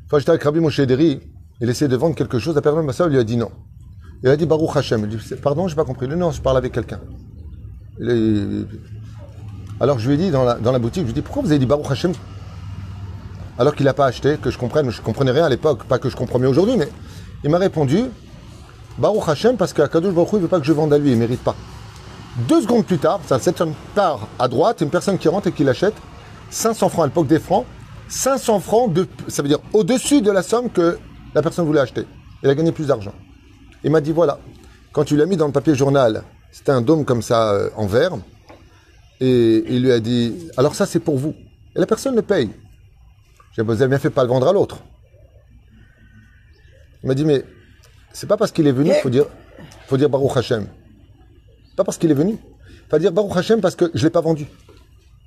Enfin, 0.06 0.18
j'étais 0.18 0.30
avec 0.30 0.42
Rabbi 0.42 0.60
Moshe 0.60 0.80
Deri, 0.80 1.20
il 1.60 1.68
essayait 1.68 1.88
de 1.88 1.96
vendre 1.96 2.14
quelque 2.14 2.38
chose, 2.38 2.54
la 2.54 2.62
personne 2.62 2.84
Massa 2.84 3.06
lui 3.06 3.18
a 3.18 3.24
dit 3.24 3.36
non. 3.36 3.50
Il 4.22 4.30
a 4.30 4.36
dit 4.36 4.46
Baruch 4.46 4.76
Hashem. 4.76 5.02
Il 5.02 5.18
dit, 5.18 5.34
pardon, 5.36 5.68
j'ai 5.68 5.76
pas 5.76 5.84
compris. 5.84 6.08
Non, 6.08 6.30
je 6.30 6.40
parle 6.40 6.56
avec 6.56 6.72
quelqu'un. 6.72 7.00
Alors 9.78 9.98
je 9.98 10.08
lui 10.08 10.14
ai 10.14 10.16
dit 10.16 10.30
dans 10.30 10.44
la, 10.44 10.54
dans 10.54 10.72
la 10.72 10.78
boutique, 10.78 11.02
je 11.02 11.06
lui 11.06 11.10
ai 11.10 11.14
dit 11.14 11.22
pourquoi 11.22 11.42
vous 11.42 11.50
avez 11.50 11.58
dit 11.58 11.66
Baruch 11.66 11.90
Hashem 11.90 12.12
alors 13.58 13.74
qu'il 13.74 13.86
n'a 13.86 13.94
pas 13.94 14.06
acheté, 14.06 14.36
que 14.36 14.50
je 14.50 14.58
comprenne, 14.58 14.90
je 14.90 15.00
comprenais 15.00 15.30
rien 15.30 15.44
à 15.44 15.48
l'époque, 15.48 15.84
pas 15.84 15.98
que 15.98 16.08
je 16.08 16.16
comprends 16.16 16.38
mieux 16.38 16.48
aujourd'hui, 16.48 16.76
mais 16.76 16.88
il 17.42 17.50
m'a 17.50 17.58
répondu 17.58 18.04
Baruch 18.98 19.28
Hashem 19.28 19.56
parce 19.56 19.72
qu'Akadosh 19.72 20.14
Baruch 20.14 20.32
Hu, 20.32 20.36
il 20.36 20.42
veut 20.42 20.48
pas 20.48 20.60
que 20.60 20.66
je 20.66 20.72
vende 20.72 20.92
à 20.92 20.98
lui, 20.98 21.12
il 21.12 21.18
mérite 21.18 21.42
pas. 21.42 21.54
Deux 22.48 22.62
secondes 22.62 22.84
plus 22.84 22.98
tard, 22.98 23.20
ça 23.26 23.38
cette 23.38 23.62
part 23.94 24.26
à 24.38 24.48
droite, 24.48 24.80
une 24.80 24.90
personne 24.90 25.18
qui 25.18 25.28
rentre 25.28 25.48
et 25.48 25.52
qui 25.52 25.62
l'achète 25.62 25.94
500 26.50 26.88
francs 26.88 27.04
à 27.04 27.06
l'époque 27.06 27.26
des 27.26 27.38
francs, 27.38 27.64
500 28.08 28.60
francs 28.60 28.92
de, 28.92 29.06
ça 29.28 29.42
veut 29.42 29.48
dire 29.48 29.60
au-dessus 29.72 30.20
de 30.20 30.30
la 30.30 30.42
somme 30.42 30.70
que 30.70 30.98
la 31.34 31.42
personne 31.42 31.64
voulait 31.64 31.80
acheter. 31.80 32.06
Il 32.42 32.50
a 32.50 32.54
gagné 32.54 32.72
plus 32.72 32.86
d'argent. 32.86 33.14
Il 33.84 33.90
m'a 33.90 34.00
dit 34.00 34.12
voilà, 34.12 34.38
quand 34.92 35.04
tu 35.04 35.16
l'as 35.16 35.26
mis 35.26 35.36
dans 35.36 35.46
le 35.46 35.52
papier 35.52 35.74
journal, 35.74 36.22
c'était 36.50 36.72
un 36.72 36.80
dôme 36.80 37.04
comme 37.04 37.22
ça 37.22 37.52
euh, 37.52 37.70
en 37.76 37.86
verre, 37.86 38.12
et 39.20 39.64
il 39.68 39.82
lui 39.82 39.92
a 39.92 40.00
dit 40.00 40.48
alors 40.56 40.74
ça 40.74 40.86
c'est 40.86 41.00
pour 41.00 41.18
vous. 41.18 41.34
Et 41.76 41.80
la 41.80 41.86
personne 41.86 42.14
le 42.14 42.22
paye. 42.22 42.50
J'ai 43.56 43.62
bien 43.62 43.98
fait 43.98 44.10
pas 44.10 44.22
le 44.22 44.28
vendre 44.28 44.48
à 44.48 44.52
l'autre. 44.52 44.78
Il 47.02 47.08
m'a 47.08 47.14
dit, 47.14 47.24
mais 47.24 47.44
c'est 48.12 48.26
pas 48.26 48.36
parce 48.36 48.50
qu'il 48.50 48.66
est 48.66 48.72
venu 48.72 48.92
faut 49.02 49.10
dire, 49.10 49.26
faut 49.86 49.96
dire 49.96 50.08
Baruch 50.08 50.36
Hashem. 50.36 50.66
Pas 51.76 51.84
parce 51.84 51.98
qu'il 51.98 52.10
est 52.10 52.14
venu. 52.14 52.38
Il 52.68 52.90
faut 52.90 52.98
dire 52.98 53.12
Baruch 53.12 53.36
Hashem 53.36 53.60
parce 53.60 53.76
que 53.76 53.90
je 53.94 54.04
l'ai 54.04 54.10
pas 54.10 54.20
vendu. 54.20 54.46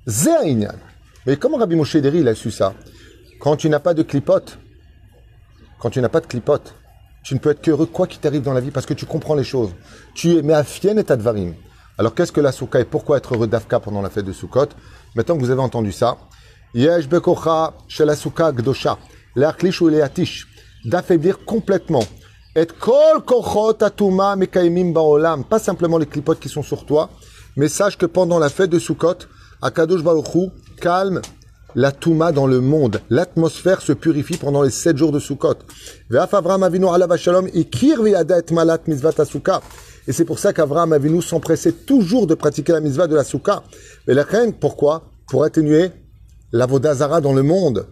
Zéaïnian. 0.06 0.74
Mais 1.26 1.36
comment 1.36 1.56
Rabbi 1.56 1.76
Moshe 1.76 1.96
Deri, 1.96 2.20
il 2.20 2.28
a 2.28 2.34
su 2.34 2.50
ça? 2.50 2.74
Quand 3.40 3.56
tu 3.56 3.68
n'as 3.68 3.80
pas 3.80 3.94
de 3.94 4.02
clipote, 4.02 4.58
quand 5.78 5.90
tu 5.90 6.00
n'as 6.00 6.08
pas 6.08 6.20
de 6.20 6.26
clipote, 6.26 6.74
tu 7.22 7.34
ne 7.34 7.38
peux 7.38 7.50
être 7.50 7.60
qu'heureux 7.60 7.86
quoi 7.86 8.06
qu'il 8.06 8.20
t'arrive 8.20 8.42
dans 8.42 8.54
la 8.54 8.60
vie 8.60 8.70
parce 8.70 8.86
que 8.86 8.94
tu 8.94 9.06
comprends 9.06 9.34
les 9.34 9.44
choses. 9.44 9.74
Tu 10.14 10.36
es 10.36 10.42
Meafien 10.42 10.96
et 10.96 11.04
Tadvarim. 11.04 11.54
Alors 11.98 12.14
qu'est-ce 12.14 12.32
que 12.32 12.40
la 12.40 12.52
Souka 12.52 12.80
et 12.80 12.84
pourquoi 12.84 13.18
être 13.18 13.34
heureux 13.34 13.46
d'Afka 13.46 13.80
pendant 13.80 14.00
la 14.00 14.10
fête 14.10 14.24
de 14.24 14.32
Sukkot? 14.32 14.68
Maintenant 15.14 15.36
que 15.36 15.40
vous 15.40 15.50
avez 15.50 15.60
entendu 15.60 15.92
ça, 15.92 16.16
Yesh 16.74 17.08
bekocha 17.08 17.72
shel 17.88 18.10
asuka 18.10 18.52
gdosha, 18.52 18.98
ou 19.36 19.88
leatish, 19.88 20.46
d'affaiblir 20.84 21.44
complètement. 21.44 22.04
Et 22.54 22.66
kol 22.66 23.22
kochot 23.24 23.82
atuma 23.84 24.36
mekaimim 24.36 24.92
baolam, 24.92 25.44
pas 25.44 25.58
simplement 25.58 25.98
les 25.98 26.06
clipotes 26.06 26.40
qui 26.40 26.48
sont 26.48 26.62
sur 26.62 26.84
toi, 26.84 27.10
mais 27.56 27.68
sache 27.68 27.96
que 27.96 28.06
pendant 28.06 28.38
la 28.38 28.48
fête 28.48 28.70
de 28.70 28.78
Sukkot, 28.78 29.26
Akadosh 29.62 30.02
Baruch 30.02 30.34
Hu 30.34 30.50
calme 30.80 31.20
la 31.74 31.92
touma 31.92 32.32
dans 32.32 32.46
le 32.46 32.60
monde. 32.60 33.00
L'atmosphère 33.10 33.82
se 33.82 33.92
purifie 33.92 34.36
pendant 34.36 34.62
les 34.62 34.70
sept 34.70 34.96
jours 34.96 35.12
de 35.12 35.18
Sukkot. 35.18 35.56
Et 40.08 40.12
c'est 40.12 40.24
pour 40.24 40.38
ça 40.38 40.52
qu'Avram 40.52 40.92
Avinu 40.92 41.20
s'empressait 41.20 41.72
toujours 41.72 42.26
de 42.26 42.34
pratiquer 42.34 42.72
la 42.72 42.80
mitzvah 42.80 43.06
de 43.06 43.14
la 43.14 43.24
souka. 43.24 43.62
Mais 44.06 44.14
la 44.14 44.22
reine, 44.22 44.54
pourquoi? 44.54 45.02
Pour 45.28 45.44
atténuer 45.44 45.90
l'avodazara 46.52 47.20
dans 47.20 47.32
le 47.32 47.42
monde. 47.42 47.86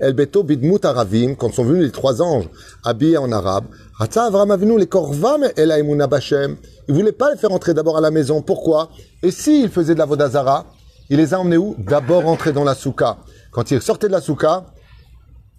El 0.00 0.14
Beto 0.14 0.42
Bidmut 0.42 0.82
Aravim, 0.84 1.34
quand 1.34 1.52
sont 1.52 1.64
venus 1.64 1.84
les 1.84 1.90
trois 1.90 2.22
anges 2.22 2.48
habillés 2.82 3.18
en 3.18 3.30
arabe, 3.30 3.66
Avram 4.00 4.50
Avinu 4.50 4.78
les 4.78 4.86
Korvam 4.86 5.44
El 5.56 5.74
Bashem. 6.08 6.56
Il 6.88 6.94
voulait 6.94 7.12
pas 7.12 7.32
les 7.32 7.36
faire 7.38 7.52
entrer 7.52 7.74
d'abord 7.74 7.98
à 7.98 8.00
la 8.00 8.10
maison. 8.10 8.40
Pourquoi? 8.40 8.88
Et 9.22 9.30
s'ils 9.30 9.64
si 9.64 9.68
faisaient 9.68 9.92
de 9.92 9.98
la 9.98 10.06
Vodazara, 10.06 10.64
il 11.10 11.18
les 11.18 11.34
a 11.34 11.40
emmenés 11.40 11.58
où? 11.58 11.74
D'abord 11.78 12.26
entrer 12.26 12.52
dans 12.52 12.64
la 12.64 12.74
souka. 12.74 13.18
Quand 13.52 13.70
ils 13.70 13.82
sortaient 13.82 14.06
de 14.06 14.12
la 14.12 14.22
souka, 14.22 14.64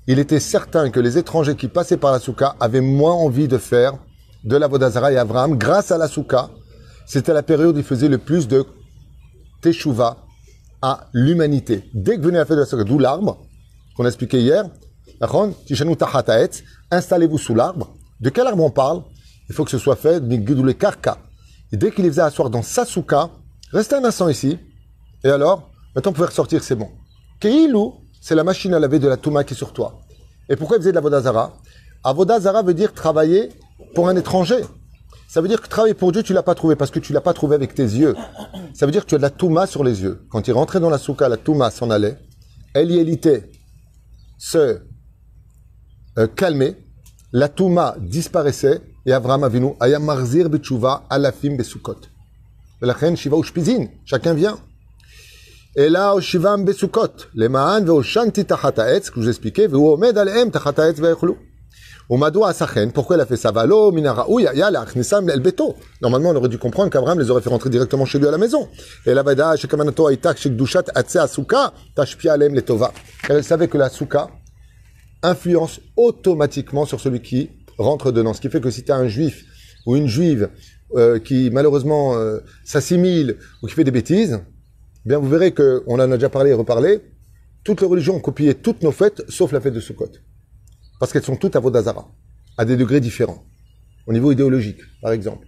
il 0.08 0.18
était 0.18 0.40
certain 0.40 0.90
que 0.90 1.00
les 1.00 1.20
étrangers 1.20 1.56
qui 1.56 1.68
passaient 1.68 1.98
par 1.98 2.12
la 2.12 2.20
souka 2.20 2.56
avaient 2.60 2.82
moins 2.82 3.14
envie 3.14 3.48
de 3.48 3.60
faire 3.60 3.94
de 4.44 4.56
la 4.56 4.68
Vodazara 4.68 5.12
et 5.12 5.18
Avram 5.18 5.56
grâce 5.56 5.92
à 5.92 6.00
la 6.00 6.08
souka. 6.08 6.50
C'était 7.06 7.34
la 7.34 7.44
période 7.44 7.76
où 7.76 7.80
ils 7.80 7.86
faisaient 7.86 8.08
le 8.08 8.18
plus 8.18 8.48
de 8.48 8.66
teshuva 9.62 10.26
à 10.82 11.08
l'humanité. 11.14 11.90
Dès 11.94 12.18
que 12.18 12.22
venait 12.22 12.38
la 12.38 12.46
fête 12.46 12.56
de 12.56 12.62
la 12.62 12.66
souka, 12.66 12.84
d'où 12.84 13.00
l'arbre, 13.00 13.46
qu'on 13.96 14.06
a 14.06 14.08
expliqué 14.08 14.42
hier, 14.42 14.66
installez-vous 16.92 17.38
sous 17.38 17.56
l'arbre. 17.56 17.96
De 18.20 18.30
quel 18.30 18.48
arbre 18.48 18.64
on 18.64 18.72
parle? 18.72 19.04
Il 19.50 19.56
faut 19.56 19.64
que 19.64 19.72
ce 19.72 19.78
soit 19.78 19.96
fait 19.96 20.22
karka. 20.78 21.18
Et 21.72 21.78
dès 21.78 21.92
qu'il 21.92 22.04
les 22.04 22.10
faisait 22.12 22.22
asseoir 22.22 22.50
dans 22.50 22.62
sa 22.62 22.86
souka, 22.86 23.30
restez 23.72 23.96
un 23.96 24.04
instant 24.04 24.30
ici, 24.30 24.60
et 25.24 25.30
alors, 25.30 25.70
maintenant 25.96 26.12
vous 26.12 26.16
pouvez 26.16 26.28
ressortir, 26.28 26.64
c'est 26.64 26.76
bon. 26.76 26.90
Keilou, 27.40 27.96
c'est 28.22 28.36
la 28.36 28.44
machine 28.44 28.74
à 28.74 28.80
laver 28.80 29.00
de 29.00 29.08
la 29.08 29.18
touma 29.18 29.44
qui 29.44 29.54
est 29.54 29.58
sur 29.58 29.74
toi. 29.74 30.00
Et 30.50 30.56
pourquoi 30.56 30.78
il 30.78 30.80
faisait 30.80 30.92
de 30.92 30.96
la 30.96 31.02
vodazara? 31.02 31.58
Avodazara 32.04 32.62
veut 32.62 32.74
dire 32.74 32.94
travailler 32.94 33.50
pour 33.96 34.08
un 34.08 34.16
étranger. 34.16 34.62
Ça 35.28 35.42
veut 35.42 35.50
dire 35.50 35.62
que 35.62 35.68
travailler 35.68 35.94
pour 35.94 36.12
Dieu, 36.12 36.24
tu 36.24 36.34
l'as 36.34 36.44
pas 36.44 36.56
trouvé 36.56 36.76
parce 36.76 36.90
que 36.90 37.00
tu 37.00 37.12
l'as 37.12 37.22
pas 37.22 37.34
trouvé 37.34 37.56
avec 37.56 37.74
tes 37.74 37.84
yeux. 37.84 38.16
Ça 38.74 38.86
veut 38.86 38.92
dire 38.92 39.04
que 39.04 39.10
tu 39.10 39.16
as 39.16 39.18
de 39.18 39.24
la 39.24 39.30
touma 39.30 39.68
sur 39.68 39.84
les 39.84 40.02
yeux. 40.02 40.26
Quand 40.30 40.48
il 40.48 40.54
rentrait 40.54 40.80
dans 40.80 40.90
la 40.90 40.98
souka, 40.98 41.28
la 41.28 41.38
touma 41.38 41.70
s'en 41.70 41.90
allait. 41.90 42.18
Eliélité 42.74 43.52
se 44.38 44.80
euh, 46.18 46.28
calmait. 46.28 46.78
La 47.34 47.50
touma 47.50 47.96
disparaissait. 48.00 48.82
Et 49.06 49.14
Avraham 49.14 49.44
Avinu, 49.44 49.74
Ayam 49.80 50.04
Marzir 50.04 50.50
Betchouva, 50.50 51.04
Alafim 51.10 51.56
Besukot. 51.56 52.00
La 52.82 52.94
reine 52.94 53.18
Shiva 53.18 53.38
Ushpizin. 53.38 53.88
Chacun 54.06 54.34
vient. 54.34 54.58
Et 55.80 55.90
là, 55.90 56.20
Shivam 56.20 56.66
Besukot, 56.66 57.28
les 57.36 57.50
Ma'an 57.50 57.84
ve 57.84 58.02
Shanti 58.02 58.46
Tachat 58.46 58.80
Haetz, 58.80 59.12
que 59.12 59.18
je 59.18 59.26
vous 59.26 59.30
expliquais, 59.30 59.68
ve 59.68 59.76
Omed 59.76 60.18
Aleem 60.18 60.50
Tachat 60.50 60.74
Haetz 60.80 61.00
ve'echlou. 61.00 61.38
Au 62.10 62.16
Madoua 62.16 62.54
Sachen, 62.54 62.94
pourquoi 62.94 63.18
elle 63.18 63.22
a 63.22 63.26
fait 63.26 63.36
ça? 63.36 63.52
Valo, 63.52 63.92
Minara, 63.92 64.30
ou 64.30 64.40
ya 64.40 64.72
la 64.72 64.82
Achnisam 64.82 65.30
el 65.30 65.42
Beto. 65.42 65.76
Normalement, 66.02 66.30
on 66.30 66.36
aurait 66.38 66.48
dû 66.48 66.58
comprendre 66.58 66.90
qu'Abraham 66.90 67.20
les 67.20 67.30
aurait 67.30 67.42
fait 67.42 67.50
rentrer 67.50 67.70
directement 67.70 68.06
chez 68.06 68.18
lui 68.18 68.28
à 68.28 68.32
la 68.32 68.38
maison. 68.38 68.70
Et 69.06 69.14
la 69.14 69.24
Vada, 69.24 69.58
Shekamanato 69.58 70.10
Aitak, 70.10 70.38
Shekdushat, 70.38 70.86
Atse 70.96 71.18
Asuka, 71.18 71.74
Tashpia 71.96 72.34
Alem 72.34 72.56
Letova. 72.56 72.94
Elle 73.28 73.44
savait 73.44 73.68
que 73.68 73.78
la 73.78 73.90
Souka 73.90 74.30
influence 75.22 75.82
automatiquement 75.98 76.86
sur 76.86 77.02
celui 77.02 77.22
qui 77.22 77.50
rentre 77.78 78.14
dedans. 78.14 78.34
Ce 78.34 78.40
qui 78.40 78.50
fait 78.50 78.62
que 78.62 78.70
si 78.70 78.84
tu 78.84 78.92
as 78.94 78.96
un 78.96 79.10
juif 79.10 79.44
ou 79.86 79.98
une 79.98 80.08
juive 80.08 80.50
euh, 80.96 81.20
qui 81.20 81.50
malheureusement 81.52 82.16
euh, 82.16 82.40
s'assimile 82.64 83.38
ou 83.62 83.68
qui 83.68 83.74
fait 83.74 83.84
des 83.84 83.92
bêtises, 83.92 84.40
bien 85.06 85.18
vous 85.20 85.28
verrez 85.28 85.52
que 85.52 85.84
on 85.88 85.96
en 85.96 86.12
a 86.12 86.16
déjà 86.16 86.30
parlé 86.30 86.52
et 86.52 86.54
reparlé. 86.54 87.02
Toutes 87.66 87.82
les 87.82 87.88
religions 87.88 88.16
ont 88.16 88.22
copié 88.22 88.56
toutes 88.56 88.82
nos 88.82 88.94
fêtes, 88.94 89.24
sauf 89.28 89.52
la 89.52 89.60
fête 89.60 89.74
de 89.74 89.82
Sukkot, 89.82 90.12
parce 91.00 91.12
qu'elles 91.12 91.24
sont 91.24 91.36
toutes 91.36 91.56
à 91.56 91.60
Vodazara, 91.60 92.08
à 92.58 92.66
des 92.66 92.78
degrés 92.78 93.00
différents, 93.00 93.44
au 94.06 94.14
niveau 94.14 94.32
idéologique, 94.32 94.80
par 95.02 95.12
exemple. 95.12 95.48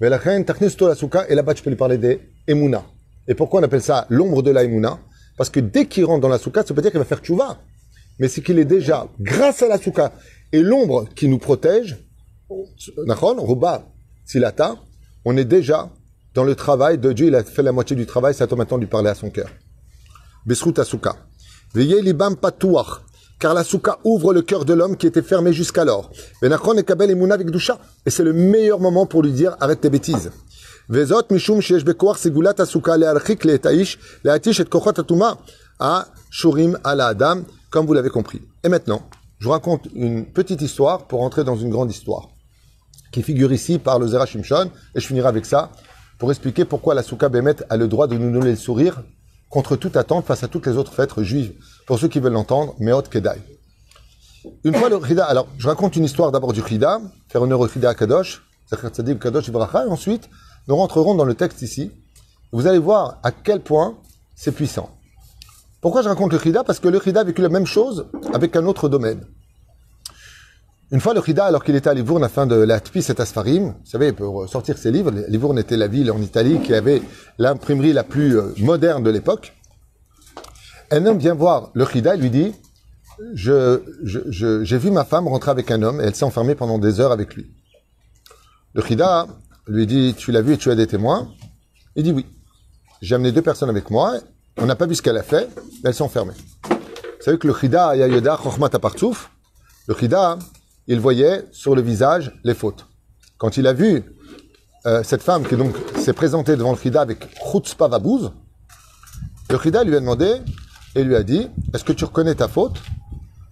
Mais 0.00 0.08
la 0.08 0.16
reine 0.16 0.44
et 0.44 1.34
là-bas 1.34 1.54
tu 1.54 1.62
peux 1.62 1.70
lui 1.70 1.76
parler 1.76 1.98
des 1.98 2.20
Emouna. 2.46 2.84
Et 3.28 3.34
pourquoi 3.34 3.60
on 3.60 3.62
appelle 3.62 3.82
ça 3.82 4.06
l'ombre 4.08 4.42
de 4.42 4.50
la 4.50 4.64
Emouna 4.64 4.98
Parce 5.36 5.50
que 5.50 5.60
dès 5.60 5.86
qu'il 5.86 6.04
rentre 6.04 6.20
dans 6.20 6.28
la 6.28 6.38
Souka, 6.38 6.64
ça 6.64 6.74
peut 6.74 6.82
dire 6.82 6.90
qu'il 6.90 6.98
va 6.98 7.04
faire 7.04 7.20
tchouva. 7.20 7.60
Mais 8.18 8.28
c'est 8.28 8.42
qu'il 8.42 8.58
est 8.58 8.64
déjà, 8.64 9.08
grâce 9.20 9.62
à 9.62 9.68
la 9.68 9.78
Souka 9.78 10.12
et 10.52 10.62
l'ombre 10.62 11.08
qui 11.14 11.28
nous 11.28 11.38
protège, 11.38 11.98
Silata, 14.24 14.76
on 15.24 15.36
est 15.36 15.44
déjà 15.44 15.90
dans 16.34 16.44
le 16.44 16.54
travail 16.54 16.98
de 16.98 17.12
Dieu, 17.12 17.26
il 17.26 17.34
a 17.34 17.42
fait 17.42 17.62
la 17.62 17.72
moitié 17.72 17.96
du 17.96 18.06
travail, 18.06 18.34
c'est 18.34 18.44
à 18.44 18.46
toi 18.46 18.56
maintenant 18.56 18.78
de 18.78 18.82
lui 18.82 18.90
parler 18.90 19.10
à 19.10 19.14
son 19.14 19.30
cœur. 19.30 19.50
Besrut 20.46 20.78
Asuka. 20.78 21.16
Veillez 21.74 22.02
libam 22.02 22.36
patouach, 22.36 23.02
car 23.40 23.54
la 23.54 23.64
souka 23.64 23.98
ouvre 24.04 24.32
le 24.34 24.42
cœur 24.42 24.64
de 24.64 24.74
l'homme 24.74 24.96
qui 24.96 25.06
était 25.06 25.22
fermé 25.22 25.52
jusqu'alors. 25.52 26.10
Et 26.42 26.48
kabel 26.84 27.10
emuna 27.10 27.36
vikdusha. 27.38 27.78
Et 28.06 28.10
c'est 28.10 28.22
le 28.22 28.34
meilleur 28.34 28.78
moment 28.78 29.06
pour 29.06 29.22
lui 29.22 29.32
dire, 29.32 29.56
arrête 29.60 29.80
tes 29.80 29.90
bêtises. 29.90 30.30
Et 30.92 31.06
comme 37.70 37.86
vous 37.86 37.94
l'avez 37.94 38.10
compris. 38.10 38.42
Et 38.62 38.68
maintenant, 38.68 39.02
je 39.38 39.46
vous 39.46 39.52
raconte 39.52 39.88
une 39.94 40.26
petite 40.26 40.60
histoire 40.60 41.06
pour 41.06 41.22
entrer 41.22 41.44
dans 41.44 41.56
une 41.56 41.70
grande 41.70 41.90
histoire 41.90 42.28
qui 43.10 43.22
figure 43.22 43.52
ici 43.52 43.78
par 43.78 43.98
le 43.98 44.06
Zera 44.06 44.26
Shimshon, 44.26 44.70
et 44.94 45.00
je 45.00 45.06
finirai 45.06 45.28
avec 45.28 45.46
ça, 45.46 45.70
pour 46.18 46.30
expliquer 46.30 46.64
pourquoi 46.64 46.94
la 46.94 47.02
Souka 47.02 47.28
Bémet 47.28 47.56
a 47.68 47.76
le 47.76 47.88
droit 47.88 48.06
de 48.06 48.16
nous 48.16 48.30
donner 48.30 48.50
le 48.50 48.56
sourire 48.56 49.02
contre 49.50 49.76
toute 49.76 49.96
attente 49.96 50.24
face 50.24 50.42
à 50.44 50.48
toutes 50.48 50.66
les 50.66 50.78
autres 50.78 50.94
fêtes 50.94 51.20
juives. 51.22 51.52
Pour 51.86 51.98
ceux 51.98 52.08
qui 52.08 52.20
veulent 52.20 52.32
l'entendre, 52.32 52.74
Meot 52.78 53.02
Kedai. 53.02 53.42
Une 54.64 54.74
fois 54.74 54.88
le 54.88 55.04
Chida, 55.04 55.26
alors 55.26 55.48
je 55.58 55.68
raconte 55.68 55.96
une 55.96 56.04
histoire 56.04 56.32
d'abord 56.32 56.54
du 56.54 56.62
Chida, 56.62 57.00
faire 57.28 57.42
honneur 57.42 57.60
au 57.60 57.68
Chida 57.68 57.90
à 57.90 57.94
Kadosh, 57.94 58.42
Kadosh 59.20 59.48
Ibracha, 59.48 59.84
et 59.84 59.90
ensuite 59.90 60.30
nous 60.66 60.76
rentrerons 60.76 61.14
dans 61.14 61.24
le 61.24 61.34
texte 61.34 61.60
ici. 61.62 61.90
Vous 62.52 62.66
allez 62.66 62.78
voir 62.78 63.18
à 63.22 63.32
quel 63.32 63.60
point 63.60 63.98
c'est 64.34 64.52
puissant. 64.52 64.90
Pourquoi 65.80 66.02
je 66.02 66.08
raconte 66.08 66.32
le 66.32 66.38
Chida 66.38 66.64
Parce 66.64 66.78
que 66.78 66.88
le 66.88 67.00
Chida 67.00 67.20
a 67.20 67.24
vécu 67.24 67.42
la 67.42 67.48
même 67.48 67.66
chose 67.66 68.06
avec 68.32 68.56
un 68.56 68.64
autre 68.66 68.88
domaine. 68.88 69.24
Une 70.92 70.98
fois, 70.98 71.14
le 71.14 71.22
Chida, 71.22 71.44
alors 71.44 71.62
qu'il 71.62 71.76
était 71.76 71.88
à 71.88 71.94
Livourne 71.94 72.24
afin 72.24 72.48
de 72.48 72.56
l'Atpis 72.56 73.06
et 73.08 73.20
Asfarim, 73.20 73.66
vous 73.66 73.74
savez, 73.90 74.12
pour 74.12 74.48
sortir 74.48 74.76
ses 74.76 74.90
livres, 74.90 75.12
Livourne 75.28 75.58
était 75.58 75.76
la 75.76 75.86
ville 75.86 76.10
en 76.10 76.20
Italie 76.20 76.60
qui 76.62 76.74
avait 76.74 77.00
l'imprimerie 77.38 77.92
la 77.92 78.02
plus 78.02 78.36
euh, 78.36 78.52
moderne 78.58 79.04
de 79.04 79.10
l'époque. 79.10 79.54
Un 80.90 81.06
homme 81.06 81.18
vient 81.18 81.34
voir 81.34 81.70
le 81.74 81.86
Chida 81.86 82.16
et 82.16 82.18
lui 82.18 82.30
dit, 82.30 82.52
j'ai 83.34 84.78
vu 84.78 84.90
ma 84.90 85.04
femme 85.04 85.28
rentrer 85.28 85.52
avec 85.52 85.70
un 85.70 85.80
homme 85.82 86.00
et 86.00 86.04
elle 86.04 86.14
s'est 86.16 86.24
enfermée 86.24 86.56
pendant 86.56 86.78
des 86.78 86.98
heures 86.98 87.12
avec 87.12 87.36
lui. 87.36 87.46
Le 88.74 88.82
Chida 88.82 89.28
lui 89.68 89.86
dit, 89.86 90.14
tu 90.18 90.32
l'as 90.32 90.42
vu 90.42 90.54
et 90.54 90.58
tu 90.58 90.72
as 90.72 90.74
des 90.74 90.88
témoins? 90.88 91.28
Il 91.94 92.02
dit 92.02 92.10
oui. 92.10 92.26
J'ai 93.00 93.14
amené 93.14 93.30
deux 93.30 93.42
personnes 93.42 93.70
avec 93.70 93.90
moi, 93.90 94.14
on 94.56 94.66
n'a 94.66 94.74
pas 94.74 94.86
vu 94.86 94.96
ce 94.96 95.02
qu'elle 95.02 95.18
a 95.18 95.22
fait, 95.22 95.48
elles 95.84 95.94
sont 95.94 96.06
enfermées. 96.06 96.34
Vous 96.64 97.24
savez 97.24 97.38
que 97.38 97.46
le 97.46 97.54
Chida, 97.54 97.94
Yayoda, 97.94 98.40
Chochmat 98.42 98.70
Apartouf, 98.72 99.30
le 99.86 99.94
Chida, 99.94 100.36
il 100.90 100.98
voyait 100.98 101.44
sur 101.52 101.76
le 101.76 101.82
visage 101.82 102.32
les 102.42 102.52
fautes. 102.52 102.86
Quand 103.38 103.56
il 103.56 103.68
a 103.68 103.72
vu 103.72 104.02
euh, 104.86 105.04
cette 105.04 105.22
femme 105.22 105.46
qui 105.46 105.54
donc 105.54 105.72
s'est 105.96 106.12
présentée 106.12 106.56
devant 106.56 106.72
le 106.72 106.78
Chida 106.78 107.00
avec 107.00 107.28
Chutzpah 107.48 107.86
Vabouz, 107.86 108.32
le 109.50 109.58
Chida 109.58 109.84
lui 109.84 109.94
a 109.94 110.00
demandé 110.00 110.38
et 110.96 111.04
lui 111.04 111.14
a 111.14 111.22
dit 111.22 111.48
Est-ce 111.72 111.84
que 111.84 111.92
tu 111.92 112.04
reconnais 112.04 112.34
ta 112.34 112.48
faute? 112.48 112.82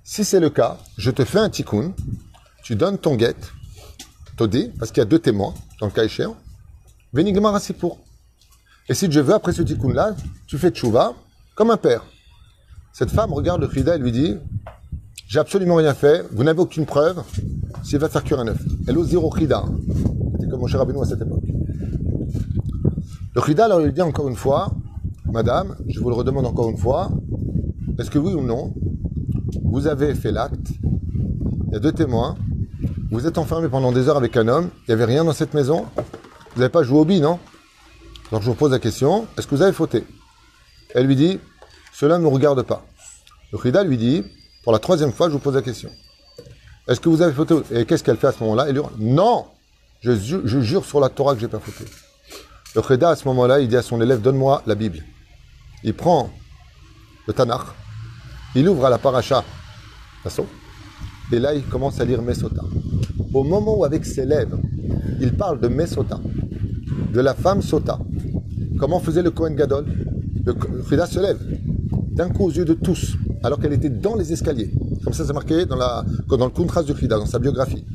Si 0.03 0.24
c'est 0.24 0.40
le 0.40 0.51
cas, 0.51 0.79
je 0.96 1.12
te 1.12 1.24
fais 1.24 1.38
un 1.38 1.48
tikkun, 1.48 1.94
tu 2.64 2.74
donnes 2.74 2.98
ton 2.98 3.14
guet, 3.14 3.37
Todi, 4.37 4.72
parce 4.77 4.90
qu'il 4.90 5.01
y 5.01 5.03
a 5.03 5.09
deux 5.09 5.20
témoins 5.20 5.55
dans 5.79 5.87
le 5.87 5.92
cas 5.92 6.03
échéant, 6.03 6.37
Venigmar 7.12 7.61
pour. 7.79 8.01
Et 8.88 8.94
si 8.94 9.11
je 9.11 9.20
veux, 9.20 9.35
après 9.35 9.53
ce 9.53 9.62
tikkun-là, 9.62 10.16
tu 10.48 10.59
fais 10.59 10.70
tchouva 10.70 11.14
comme 11.55 11.70
un 11.70 11.77
père. 11.77 12.05
Cette 12.92 13.11
femme 13.12 13.33
regarde 13.33 13.61
le 13.61 13.70
Chida 13.70 13.94
et 13.94 13.98
lui 13.98 14.11
dit 14.11 14.37
j'ai 15.29 15.38
absolument 15.38 15.75
rien 15.75 15.93
fait, 15.93 16.25
vous 16.33 16.43
n'avez 16.43 16.59
aucune 16.59 16.87
preuve, 16.87 17.23
s'il 17.85 17.99
va 17.99 18.09
faire 18.09 18.25
cuire 18.25 18.41
un 18.41 18.49
œuf. 18.49 18.62
Elle 18.87 18.97
ose 18.97 19.09
dire 19.09 19.23
au 19.23 19.31
Chida. 19.31 19.62
C'était 20.33 20.51
comme 20.51 20.61
mon 20.61 20.67
cher 20.67 20.81
Rabbeinu 20.81 21.03
à 21.03 21.05
cette 21.05 21.21
époque. 21.21 21.45
Le 23.35 23.43
Chida 23.43 23.67
alors 23.67 23.81
lui 23.81 23.93
dit 23.93 24.01
encore 24.01 24.29
une 24.29 24.37
fois, 24.37 24.73
Madame, 25.27 25.77
je 25.87 26.01
vous 26.01 26.09
le 26.09 26.14
redemande 26.14 26.47
encore 26.47 26.71
une 26.71 26.79
fois, 26.79 27.11
est-ce 27.99 28.11
que 28.11 28.19
oui 28.19 28.33
ou 28.33 28.41
non, 28.41 28.73
vous 29.64 29.87
avez 29.87 30.14
fait 30.14 30.33
l'acte, 30.33 30.71
il 31.67 31.75
y 31.75 31.77
a 31.77 31.79
deux 31.79 31.93
témoins, 31.93 32.37
vous 33.11 33.27
êtes 33.27 33.37
enfermé 33.37 33.69
pendant 33.69 33.93
des 33.93 34.09
heures 34.09 34.17
avec 34.17 34.35
un 34.38 34.49
homme, 34.49 34.71
il 34.81 34.91
n'y 34.91 34.95
avait 34.95 35.05
rien 35.05 35.25
dans 35.25 35.35
cette 35.35 35.53
maison, 35.53 35.85
vous 36.55 36.61
n'avez 36.61 36.73
pas 36.73 36.83
joué 36.83 37.01
au 37.01 37.05
bi, 37.05 37.21
non? 37.21 37.38
Alors 38.31 38.41
je 38.41 38.49
vous 38.49 38.57
pose 38.57 38.71
la 38.71 38.79
question, 38.79 39.27
est-ce 39.37 39.47
que 39.47 39.55
vous 39.55 39.62
avez 39.62 39.73
fauté? 39.73 40.05
Elle 40.95 41.07
lui 41.07 41.17
dit, 41.17 41.38
cela 41.93 42.17
ne 42.17 42.23
me 42.23 42.29
regarde 42.29 42.62
pas. 42.62 42.87
Le 43.53 43.59
Chida 43.59 43.85
lui 43.85 43.99
dit, 43.99 44.25
pour 44.62 44.73
la 44.73 44.79
troisième 44.79 45.12
fois, 45.12 45.29
je 45.29 45.33
vous 45.33 45.38
pose 45.38 45.55
la 45.55 45.62
question. 45.62 45.90
Est-ce 46.87 47.01
que 47.01 47.09
vous 47.09 47.23
avez 47.23 47.33
fauté 47.33 47.55
Et 47.73 47.85
qu'est-ce 47.85 48.03
qu'elle 48.03 48.16
fait 48.16 48.29
à 48.29 48.33
ce 48.33 48.40
moment-là? 48.42 48.66
Elle 48.68 48.75
dit 48.75 48.81
Non 48.99 49.47
je, 50.01 50.12
ju- 50.16 50.40
je 50.44 50.61
jure 50.61 50.85
sur 50.85 51.01
la 51.01 51.09
Torah 51.09 51.35
que 51.35 51.40
j'ai 51.40 51.49
pas 51.49 51.59
fauté. 51.59 51.90
Le 52.75 52.83
Cheda, 52.83 53.11
à 53.11 53.16
ce 53.16 53.27
moment-là, 53.29 53.61
il 53.61 53.68
dit 53.68 53.77
à 53.77 53.83
son 53.83 54.01
élève 54.01 54.21
Donne-moi 54.21 54.62
la 54.66 54.75
Bible. 54.75 55.01
Il 55.85 55.94
prend 55.94 56.31
le 57.27 57.33
Tanakh, 57.35 57.61
il 58.55 58.68
ouvre 58.68 58.87
à 58.87 58.90
la 58.90 58.99
paracha, 58.99 59.44
et 61.33 61.38
là, 61.38 61.55
il 61.55 61.62
commence 61.64 62.01
à 62.01 62.05
lire 62.05 62.23
Mesota. 62.23 62.62
Au 63.35 63.44
moment 63.44 63.79
où, 63.79 63.85
avec 63.85 64.05
ses 64.05 64.25
lèvres, 64.25 64.59
il 65.21 65.35
parle 65.35 65.61
de 65.61 65.68
Mesota, 65.68 66.18
de 67.12 67.21
la 67.21 67.35
femme 67.35 67.61
Sota, 67.62 67.99
comment 68.79 68.99
faisait 69.01 69.23
le 69.23 69.31
Kohen 69.31 69.55
Gadol? 69.55 69.87
Le 70.44 70.55
Cheda 70.88 71.07
se 71.07 71.21
lève, 71.21 71.38
d'un 72.18 72.31
coup 72.31 72.46
aux 72.46 72.50
yeux 72.50 72.64
de 72.64 72.74
tous, 72.74 73.12
alors 73.44 73.61
qu'elle 73.61 73.72
était 73.72 73.88
dans 73.88 74.16
les 74.16 74.33
escaliers. 74.33 74.72
Comme 75.04 75.12
ça, 75.12 75.24
c'est 75.24 75.33
marqué 75.33 75.66
dans, 75.66 75.76
la, 75.76 76.04
dans 76.28 76.46
le 76.46 76.50
contraste 76.50 76.88
du 76.88 76.94
Krida, 76.94 77.16
dans 77.16 77.26
sa 77.26 77.38
biographie. 77.38 77.87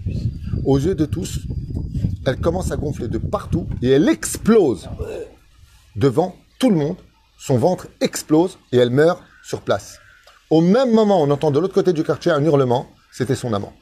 Aux 0.63 0.79
yeux 0.79 0.95
de 0.95 1.05
tous, 1.05 1.41
elle 2.25 2.37
commence 2.37 2.71
à 2.71 2.77
gonfler 2.77 3.09
de 3.09 3.17
partout 3.17 3.67
et 3.81 3.89
elle 3.89 4.07
explose 4.07 4.87
devant 5.97 6.37
tout 6.57 6.69
le 6.69 6.77
monde. 6.77 6.95
Son 7.37 7.57
ventre 7.57 7.87
explose 7.99 8.57
et 8.71 8.77
elle 8.77 8.91
meurt 8.91 9.21
sur 9.43 9.59
place. 9.59 9.99
Au 10.49 10.61
même 10.61 10.93
moment, 10.93 11.21
on 11.21 11.29
entend 11.29 11.51
de 11.51 11.59
l'autre 11.59 11.73
côté 11.73 11.91
du 11.91 12.05
quartier 12.05 12.31
un 12.31 12.41
hurlement. 12.45 12.87
C'était 13.11 13.35
son 13.35 13.51
amant. 13.53 13.73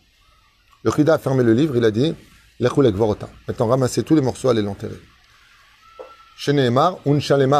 Le 0.83 0.89
Krida 0.89 1.13
a 1.13 1.17
fermé 1.19 1.43
le 1.43 1.53
livre, 1.53 1.77
il 1.77 1.85
a 1.85 1.91
dit 1.91 2.15
Lechou 2.59 2.81
lekvorota. 2.81 3.29
Maintenant, 3.47 3.67
ramassez 3.67 4.01
tous 4.01 4.15
les 4.15 4.21
morceaux, 4.21 4.49
allez 4.49 4.63
l'enterrer. 4.63 4.99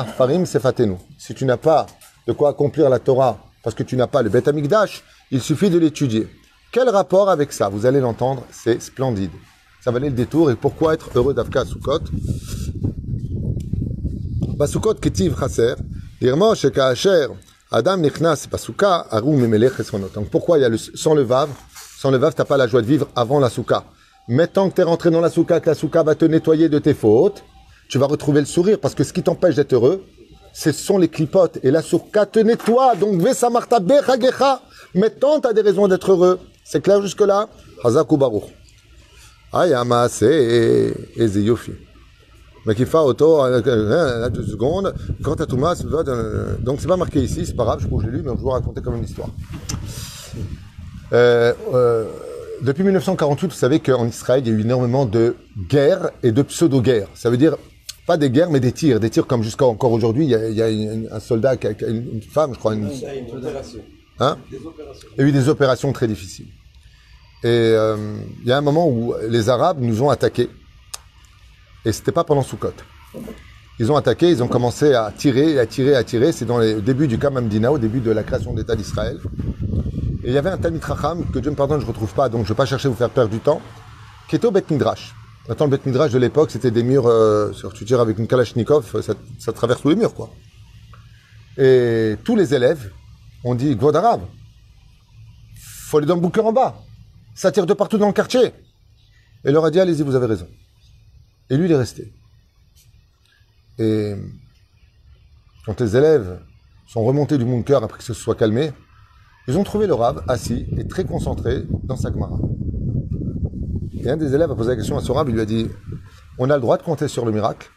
Farim. 0.04 0.46
Si 1.20 1.36
tu 1.36 1.46
n'as 1.46 1.58
pas 1.58 1.86
de 2.28 2.34
quoi 2.34 2.50
accomplir 2.50 2.90
la 2.90 3.00
Torah, 3.00 3.40
parce 3.64 3.76
que 3.76 3.84
tu 3.84 3.96
n'as 3.96 4.08
pas 4.08 4.22
le 4.22 4.30
Bet 4.30 4.48
Amikdash, 4.48 5.04
il 5.32 5.42
suffit 5.42 5.70
de 5.70 5.78
l'étudier. 5.78 6.28
Quel 6.72 6.90
rapport 6.90 7.30
avec 7.30 7.52
ça 7.52 7.70
Vous 7.70 7.86
allez 7.86 8.00
l'entendre, 8.00 8.44
c'est 8.52 8.82
splendide. 8.82 9.32
Ça 9.84 9.92
valait 9.92 10.10
le 10.10 10.16
détour. 10.16 10.52
Et 10.52 10.56
pourquoi 10.56 10.94
être 10.94 11.10
heureux 11.16 11.34
d'Avka 11.34 11.62
à 11.62 11.66
Sukkot 11.66 12.00
Basukot 14.58 14.94
ketiv 14.96 15.36
chaser, 15.40 15.74
irmo 16.22 16.54
shekaacher, 16.54 17.28
adam 17.72 17.98
nichnas 17.98 18.48
basuka, 18.50 19.08
aru 19.10 19.36
memelech 19.36 19.80
esronot. 19.80 20.10
Donc 20.14 20.30
pourquoi 20.30 20.60
il 20.60 20.62
y 20.62 20.66
a 20.66 20.70
le, 20.70 20.78
sans 20.78 21.16
le 21.16 21.24
vav 21.24 21.50
Sans 21.98 22.12
le 22.12 22.18
vav, 22.18 22.34
t'as 22.36 22.46
pas 22.46 22.58
la 22.58 22.68
joie 22.68 22.82
de 22.82 22.86
vivre 22.86 23.08
avant 23.16 23.40
la 23.40 23.50
souka. 23.50 23.86
Maintenant 24.28 24.70
que 24.70 24.76
tu 24.76 24.82
es 24.82 24.84
rentré 24.84 25.10
dans 25.10 25.20
la 25.20 25.32
souka, 25.32 25.60
que 25.60 25.70
la 25.70 25.76
souka 25.76 26.04
va 26.04 26.14
te 26.14 26.26
nettoyer 26.26 26.70
de 26.70 26.78
tes 26.78 26.94
fautes, 26.94 27.44
tu 27.90 27.98
vas 27.98 28.06
retrouver 28.06 28.40
le 28.40 28.46
sourire 28.46 28.80
parce 28.80 28.94
que 28.94 29.04
ce 29.04 29.12
qui 29.14 29.24
t'empêche 29.24 29.56
d'être 29.56 29.74
heureux, 29.74 30.06
ce 30.54 30.72
sont 30.72 30.98
les 30.98 31.08
clipotes. 31.08 31.60
Et 31.64 31.72
la 31.72 31.82
souka 31.82 32.26
te 32.26 32.40
nettoie. 32.40 32.96
Donc, 32.96 33.22
Vesamarta 33.22 33.80
Bechagecha. 33.80 34.62
Maintenant, 34.96 35.40
tu 35.40 35.48
as 35.48 35.54
des 35.54 35.62
raisons 35.62 35.88
d'être 35.88 36.12
heureux. 36.12 36.40
C'est 36.64 36.82
clair 36.82 37.02
jusque-là? 37.02 37.48
Hazaku 37.84 38.18
Baruch? 38.18 38.44
Ayama, 39.54 40.08
c'est 40.10 40.94
Ezeyofi. 41.18 41.72
Mais 42.66 42.76
qui 42.76 42.86
fait 42.86 42.98
auto, 42.98 43.42
à 43.42 43.60
deux 44.30 44.46
secondes, 44.46 44.94
quand 45.24 45.36
tu 45.36 45.42
as 45.42 45.46
Thomas, 45.48 45.76
donc 46.60 46.80
c'est 46.80 46.88
pas 46.88 46.96
marqué 46.96 47.20
ici, 47.20 47.46
c'est 47.46 47.56
pas 47.56 47.64
grave, 47.64 47.80
je 47.82 47.88
crois 47.88 48.00
que 48.00 48.06
je 48.06 48.12
l'ai 48.12 48.18
lu, 48.18 48.24
mais 48.24 48.30
je 48.30 48.36
vais 48.36 48.42
vous 48.42 48.50
raconter 48.50 48.82
comme 48.82 48.98
une 48.98 49.04
histoire. 49.04 49.30
Euh, 51.12 51.54
euh, 51.74 52.06
depuis 52.62 52.84
1948, 52.84 53.48
vous 53.48 53.54
savez 53.54 53.80
qu'en 53.80 54.06
Israël, 54.08 54.44
il 54.46 54.52
y 54.52 54.56
a 54.56 54.58
eu 54.58 54.62
énormément 54.62 55.06
de 55.06 55.36
guerres 55.70 56.12
et 56.22 56.32
de 56.32 56.44
pseudo-guerres. 56.44 57.08
Ça 57.16 57.32
veut 57.32 57.38
dire 57.38 57.58
pas 58.08 58.18
des 58.18 58.30
guerres, 58.30 58.50
mais 58.50 58.60
des 58.60 58.72
tirs. 58.72 59.00
Des 59.00 59.10
tirs 59.10 59.28
comme 59.28 59.44
jusqu'à 59.44 59.66
encore 59.66 59.92
aujourd'hui, 59.92 60.26
il 60.26 60.30
y 60.32 60.36
a, 60.36 60.50
il 60.50 60.56
y 60.56 60.62
a 60.62 60.70
une- 60.70 61.08
un 61.12 61.20
soldat, 61.20 61.58
qui 61.58 61.68
a- 61.68 61.72
une, 61.88 62.22
femme, 62.22 62.54
je 62.54 62.60
crois, 62.60 62.74
une, 62.76 62.90
Il 62.92 63.00
y 63.00 63.06
a 63.06 63.16
une 63.16 63.32
opération. 63.36 63.80
hein 64.20 64.38
Des 64.50 64.58
opérations. 64.66 65.08
Il 65.18 65.22
y 65.22 65.24
a 65.26 65.28
eu 65.28 65.32
des 65.32 65.50
opérations 65.50 65.92
très 65.94 66.08
difficiles. 66.08 66.48
Et 67.44 67.48
euh, 67.48 68.18
il 68.42 68.48
y 68.48 68.52
a 68.52 68.58
un 68.58 68.62
moment 68.62 68.88
où 68.88 69.14
les 69.30 69.50
Arabes 69.50 69.78
nous 69.82 70.02
ont 70.04 70.10
attaqués. 70.10 70.50
Et 71.86 71.92
c'était 71.92 72.12
pas 72.12 72.24
pendant 72.24 72.44
Sukkot. 72.44 72.74
Ils 73.80 73.92
ont 73.92 73.96
attaqué, 73.96 74.30
ils 74.30 74.44
ont 74.44 74.48
commencé 74.48 74.94
à 74.94 75.12
tirer, 75.16 75.58
à 75.60 75.66
tirer, 75.66 75.96
à 75.96 76.04
tirer. 76.04 76.32
C'est 76.32 76.46
dans 76.46 76.60
les 76.60 76.76
au 76.76 76.82
début 76.82 77.08
du 77.08 77.18
Kamam 77.18 77.48
Dina, 77.48 77.72
au 77.72 77.80
début 77.80 78.00
de 78.00 78.12
la 78.12 78.22
création 78.22 78.54
de 78.54 78.60
l'État 78.60 78.76
d'Israël. 78.76 79.20
Et 80.24 80.28
il 80.28 80.34
y 80.34 80.38
avait 80.38 80.52
un 80.52 80.58
Talmid 80.58 80.84
Racham, 80.84 81.26
que 81.34 81.40
Dieu 81.40 81.50
me 81.50 81.56
pardonne, 81.56 81.80
je 81.80 81.86
ne 81.86 81.90
retrouve 81.92 82.14
pas, 82.14 82.30
donc 82.30 82.42
je 82.42 82.46
ne 82.46 82.50
vais 82.50 82.58
pas 82.58 82.68
chercher 82.68 82.88
à 82.88 82.92
vous 82.92 82.98
faire 82.98 83.10
perdre 83.10 83.32
du 83.32 83.40
temps, 83.40 83.60
qui 84.30 84.36
était 84.36 84.46
au 84.46 84.52
Bet 84.52 84.66
Midrash. 84.70 85.16
Maintenant, 85.48 85.66
le 85.66 85.72
Bet 85.78 85.82
Midrash 85.86 86.12
de 86.12 86.20
l'époque, 86.20 86.52
c'était 86.52 86.72
des 86.72 86.84
murs, 86.84 87.08
euh, 87.08 87.52
sur- 87.52 87.74
tu 87.74 87.94
avec 87.96 88.18
une 88.20 88.28
Kalachnikov, 88.28 89.02
ça, 89.02 89.14
ça 89.40 89.52
traverse 89.54 89.82
tous 89.82 89.90
les 89.90 89.96
murs, 89.96 90.14
quoi. 90.14 90.30
Et 91.58 92.16
tous 92.24 92.36
les 92.36 92.54
élèves 92.54 92.92
ont 93.44 93.56
dit, 93.56 93.76
Gwad 93.76 93.96
Arabe, 93.96 94.22
faut 95.56 95.98
aller 95.98 96.08
dans 96.08 96.16
le 96.16 96.22
bouquin 96.22 96.42
en 96.42 96.54
bas. 96.54 96.76
Ça 97.36 97.52
tire 97.52 97.66
de 97.66 97.74
partout 97.74 97.98
dans 97.98 98.08
le 98.08 98.14
quartier. 98.14 98.46
Et 98.46 98.54
il 99.46 99.52
leur 99.52 99.66
a 99.66 99.72
dit, 99.72 99.80
allez-y, 99.80 100.04
vous 100.04 100.16
avez 100.16 100.28
raison. 100.28 100.48
Et 101.50 101.58
lui, 101.58 101.66
il 101.66 101.72
est 101.72 101.76
resté. 101.78 102.14
Et 103.80 104.14
quand 105.66 105.80
les 105.82 105.98
élèves 105.98 106.40
sont 106.88 107.04
remontés 107.04 107.38
du 107.38 107.46
bunker 107.46 107.84
après 107.84 107.98
que 107.98 108.04
ce 108.04 108.14
soit 108.14 108.36
calmé, 108.36 108.72
ils 109.48 109.58
ont 109.58 109.64
trouvé 109.64 109.88
le 109.88 109.96
rab 109.96 110.24
assis 110.28 110.68
et 110.78 110.88
très 110.88 111.04
concentré 111.04 111.64
dans 111.84 111.96
sa 111.96 112.12
Gemara. 112.12 112.38
Un 114.06 114.18
des 114.18 114.34
élèves 114.34 114.50
a 114.50 114.56
posé 114.56 114.70
la 114.70 114.76
question 114.76 114.98
à 114.98 115.02
son 115.02 115.24
il 115.28 115.34
lui 115.34 115.42
a 115.42 115.46
dit, 115.46 115.70
on 116.40 116.50
a 116.50 116.56
le 116.56 116.62
droit 116.62 116.78
de 116.78 116.84
compter 116.84 117.08
sur 117.08 117.24
le 117.26 117.32
miracle? 117.32 117.70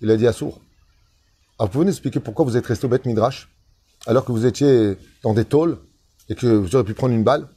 Il 0.00 0.10
a 0.10 0.16
dit 0.16 0.26
à 0.26 0.32
Sour, 0.32 0.60
alors 1.58 1.68
vous 1.68 1.72
pouvez 1.72 1.84
nous 1.86 1.90
expliquer 1.90 2.20
pourquoi 2.20 2.44
vous 2.44 2.56
êtes 2.56 2.66
resté 2.66 2.86
au 2.86 2.88
Beth 2.88 3.04
Midrash 3.04 3.48
alors 4.06 4.24
que 4.24 4.30
vous 4.30 4.46
étiez 4.46 4.96
dans 5.22 5.34
des 5.34 5.44
tôles 5.44 5.78
et 6.28 6.34
que 6.34 6.46
vous 6.46 6.76
auriez 6.76 6.86
pu 6.86 6.94
prendre 6.94 7.14
une 7.14 7.24
balle? 7.24 7.48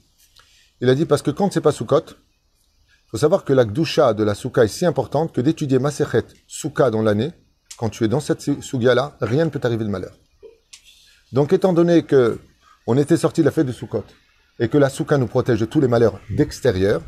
Il 0.81 0.89
a 0.89 0.95
dit 0.95 1.05
parce 1.05 1.21
que 1.21 1.29
quand 1.29 1.53
c'est 1.53 1.61
pas 1.61 1.71
Sukkot, 1.71 2.05
il 2.07 3.09
faut 3.11 3.17
savoir 3.17 3.43
que 3.43 3.53
la 3.53 3.65
Gdusha 3.65 4.13
de 4.13 4.23
la 4.23 4.33
Souka 4.33 4.63
est 4.63 4.69
si 4.69 4.85
importante 4.85 5.33
que 5.33 5.41
d'étudier 5.41 5.77
Maserhet 5.77 6.25
Souka 6.47 6.89
dans 6.89 7.01
l'année, 7.01 7.31
quand 7.77 7.89
tu 7.89 8.05
es 8.05 8.07
dans 8.07 8.21
cette 8.21 8.41
Sugia-là, 8.61 9.17
rien 9.21 9.45
ne 9.45 9.49
peut 9.49 9.59
t'arriver 9.59 9.83
de 9.83 9.89
malheur. 9.89 10.15
Donc 11.31 11.53
étant 11.53 11.73
donné 11.73 12.03
que 12.03 12.39
on 12.87 12.97
était 12.97 13.17
sorti 13.17 13.41
de 13.41 13.45
la 13.45 13.51
fête 13.51 13.67
de 13.67 13.71
Sukkot 13.71 14.05
et 14.59 14.67
que 14.67 14.77
la 14.77 14.89
Souka 14.89 15.17
nous 15.17 15.27
protège 15.27 15.59
de 15.59 15.65
tous 15.65 15.79
les 15.79 15.87
malheurs 15.87 16.19
d'extérieur, 16.31 17.01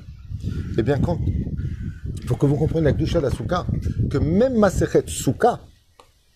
eh 0.77 0.83
bien 0.83 0.99
quand 0.99 1.19
il 1.25 2.27
faut 2.27 2.35
que 2.35 2.45
vous 2.45 2.55
compreniez 2.55 2.85
la 2.85 2.93
Gdusha 2.93 3.19
de 3.19 3.25
la 3.25 3.31
Souka, 3.31 3.65
que 4.09 4.17
même 4.17 4.57
Maserhet 4.57 5.03
Souka, 5.07 5.61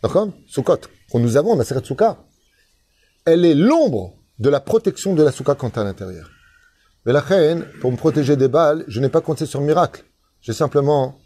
d'accord 0.01 0.29
Sukkot, 0.47 0.81
qu'on 1.12 1.19
nous 1.19 1.38
avons, 1.38 1.55
Maserhet 1.55 1.84
Souka, 1.84 2.17
elle 3.25 3.45
est 3.45 3.55
l'ombre 3.55 4.13
de 4.39 4.49
la 4.49 4.60
protection 4.60 5.13
de 5.13 5.23
la 5.23 5.31
Souka 5.31 5.55
quand 5.55 5.77
à 5.77 5.84
l'intérieur. 5.84 6.29
Mais 7.05 7.13
la 7.13 7.21
reine, 7.21 7.65
pour 7.81 7.91
me 7.91 7.97
protéger 7.97 8.36
des 8.36 8.47
balles, 8.47 8.84
je 8.88 8.99
n'ai 8.99 9.10
pas 9.10 9.21
compté 9.21 9.45
sur 9.45 9.60
le 9.60 9.65
miracle. 9.65 10.03
J'ai 10.41 10.53
simplement 10.53 11.19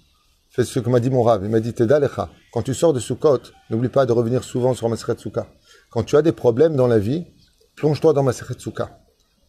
fait 0.50 0.66
ce 0.66 0.80
que 0.80 0.90
m'a 0.90 1.00
dit 1.00 1.10
mon 1.10 1.24
rave. 1.24 1.42
Il 1.44 1.50
m'a 1.50 1.60
dit, 1.60 1.74
Teda 1.74 2.00
lecha, 2.00 2.30
quand 2.52 2.62
tu 2.62 2.74
sors 2.74 2.94
de 2.94 3.00
Sukkot, 3.00 3.42
n'oublie 3.70 3.90
pas 3.90 4.06
de 4.06 4.12
revenir 4.12 4.44
souvent 4.44 4.74
sur 4.74 4.90
Maseret 4.90 5.18
Souka. 5.18 5.48
Quand 5.90 6.04
tu 6.04 6.16
as 6.18 6.22
des 6.22 6.32
problèmes 6.32 6.76
dans 6.76 6.88
la 6.88 7.00
vie, 7.00 7.26
plonge-toi 7.76 8.14
dans 8.14 8.24
Maseret 8.24 8.60
Souka. 8.60 9.00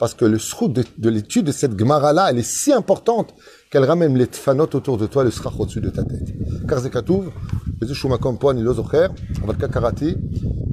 Parce 0.00 0.14
que 0.14 0.24
le 0.24 0.38
srout 0.38 0.68
de, 0.72 0.82
de 0.96 1.10
l'étude 1.10 1.44
de 1.44 1.52
cette 1.52 1.78
Gemara-là, 1.78 2.28
elle 2.30 2.38
est 2.38 2.42
si 2.42 2.72
importante 2.72 3.34
qu'elle 3.70 3.84
ramène 3.84 4.16
les 4.16 4.26
tfanot 4.26 4.70
autour 4.74 4.96
de 4.96 5.06
toi, 5.06 5.24
le 5.24 5.30
srach 5.30 5.52
au-dessus 5.58 5.82
de 5.82 5.90
ta 5.90 6.02
tête. 6.02 6.32
Car 6.66 6.80
Zekatouv, 6.80 7.30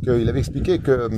qu'il 0.04 0.30
avait 0.30 0.40
expliqué 0.40 0.80
que 0.80 0.92
euh, 0.92 1.10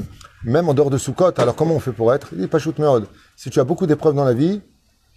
même 0.44 0.70
en 0.70 0.74
dehors 0.74 0.90
de 0.90 0.98
Sukkot, 0.98 1.34
alors 1.38 1.56
comment 1.56 1.76
on 1.76 1.80
fait 1.80 1.92
pour 1.92 2.12
être? 2.14 2.30
Il 2.34 2.40
dit 2.40 2.48
Pashut 2.48 2.74
Meod. 2.80 3.06
Si 3.36 3.52
tu 3.52 3.60
as 3.60 3.64
beaucoup 3.64 3.86
d'épreuves 3.86 4.16
dans 4.16 4.26
la 4.26 4.34
vie, 4.34 4.62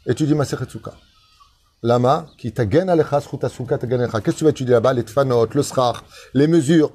étudie 0.06 0.34
Maseret 0.34 0.66
Souka. 0.68 0.92
Lama, 1.82 2.26
qui 2.36 2.52
tagen 2.52 2.88
alecha, 2.88 3.20
sruta 3.20 3.48
Souka 3.48 3.78
tagen. 3.78 4.06
Qu'est-ce 4.06 4.20
que 4.20 4.30
tu 4.32 4.44
vas 4.44 4.50
étudier 4.50 4.74
là-bas? 4.74 4.92
Les 4.92 5.04
tfanot, 5.04 5.48
le 5.54 5.62
srach, 5.62 5.96
les 6.34 6.46
mesures. 6.46 6.92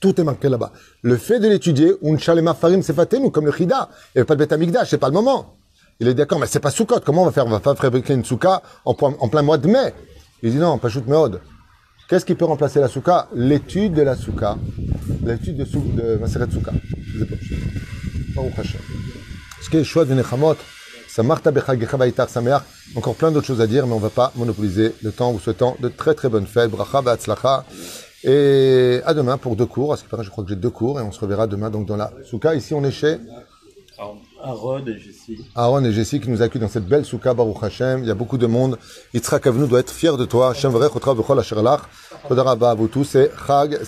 Tout 0.00 0.18
est 0.20 0.24
marqué 0.24 0.48
là-bas. 0.48 0.72
Le 1.02 1.16
fait 1.16 1.38
de 1.40 1.48
l'étudier, 1.48 1.94
unchalema 2.02 2.54
farim 2.54 2.82
sefatenu, 2.82 3.30
comme 3.30 3.46
le 3.46 3.52
chida. 3.52 3.88
Il 4.14 4.18
n'y 4.18 4.20
avait 4.22 4.24
pas 4.24 4.36
de 4.36 4.54
amigdash, 4.54 4.88
c'est 4.90 4.98
pas 4.98 5.08
le 5.08 5.14
moment. 5.14 5.56
Il 6.00 6.08
est 6.08 6.14
d'accord, 6.14 6.38
mais 6.38 6.46
c'est 6.46 6.60
pas 6.60 6.70
Sukkot. 6.70 7.00
Comment 7.00 7.22
on 7.22 7.26
va 7.26 7.32
faire? 7.32 7.46
On 7.46 7.50
va 7.50 7.60
pas 7.60 7.74
fabriquer 7.74 8.14
une 8.14 8.24
souka 8.24 8.62
en, 8.86 8.96
en 8.98 9.28
plein 9.28 9.42
mois 9.42 9.58
de 9.58 9.68
mai. 9.68 9.92
Il 10.42 10.52
dit 10.52 10.56
non, 10.56 10.78
Pashut 10.78 11.02
Meod. 11.06 11.40
Qu'est-ce 12.08 12.24
qui 12.24 12.34
peut 12.34 12.46
remplacer 12.46 12.80
la 12.80 12.88
souka? 12.88 13.28
L'étude 13.34 13.92
de 13.92 14.02
la 14.02 14.16
souka. 14.16 14.56
L'étude 15.22 15.58
de, 15.58 15.64
sou, 15.66 15.80
de 15.94 16.16
Maseret 16.16 16.50
Souka. 16.50 16.72
Pas. 18.34 18.42
Ce 19.62 19.68
qui 19.68 19.76
est 19.76 19.84
chouette 19.84 20.08
de 20.08 20.14
Nechamot. 20.14 20.56
Encore 22.96 23.14
plein 23.14 23.30
d'autres 23.30 23.46
choses 23.46 23.60
à 23.60 23.66
dire, 23.66 23.86
mais 23.86 23.92
on 23.92 23.98
ne 23.98 24.02
va 24.02 24.10
pas 24.10 24.32
monopoliser 24.36 24.94
le 25.02 25.12
temps. 25.12 25.32
Vous 25.32 25.40
souhaitant 25.40 25.76
de 25.80 25.88
très 25.88 26.14
très 26.14 26.28
bonnes 26.28 26.46
fêtes. 26.46 26.70
Bracha. 26.70 27.64
Et 28.24 29.00
à 29.04 29.14
demain 29.14 29.38
pour 29.38 29.56
deux 29.56 29.66
cours. 29.66 29.92
À 29.92 29.96
ce 29.96 30.02
qui 30.02 30.08
paraît, 30.08 30.24
je 30.24 30.30
crois 30.30 30.44
que 30.44 30.50
j'ai 30.50 30.56
deux 30.56 30.70
cours 30.70 31.00
et 31.00 31.02
on 31.02 31.12
se 31.12 31.20
reverra 31.20 31.46
demain 31.46 31.70
donc 31.70 31.86
dans 31.86 31.96
la 31.96 32.12
souka. 32.24 32.54
Ici, 32.54 32.74
on 32.74 32.84
est 32.84 32.90
chez 32.90 33.18
Aaron 34.42 34.86
et 34.86 34.98
Jessie. 34.98 35.44
Aaron 35.54 35.84
et 35.84 35.92
Jessie 35.92 36.20
qui 36.20 36.30
nous 36.30 36.40
accueillent 36.42 36.62
dans 36.62 36.68
cette 36.68 36.86
belle 36.86 37.04
souka 37.04 37.34
Baruch 37.34 37.62
Hashem. 37.62 38.00
Il 38.00 38.06
y 38.06 38.10
a 38.10 38.14
beaucoup 38.14 38.38
de 38.38 38.46
monde. 38.46 38.78
Yitzhak 39.14 39.46
Avenu 39.46 39.66
doit 39.66 39.80
être 39.80 39.92
fier 39.92 40.16
de 40.16 40.24
toi. 40.24 40.50
Hashem 40.50 40.72
Varech 40.72 40.96
Otra 40.96 41.14
Bechol 41.14 41.38
Asher 41.38 41.62
Lach. 41.62 41.82
Toda 42.28 42.42
Rabba 42.42 42.70
à 42.70 42.74
vous 42.74 42.88
tous 42.88 43.14
et 43.14 43.30
Chag. 43.46 43.78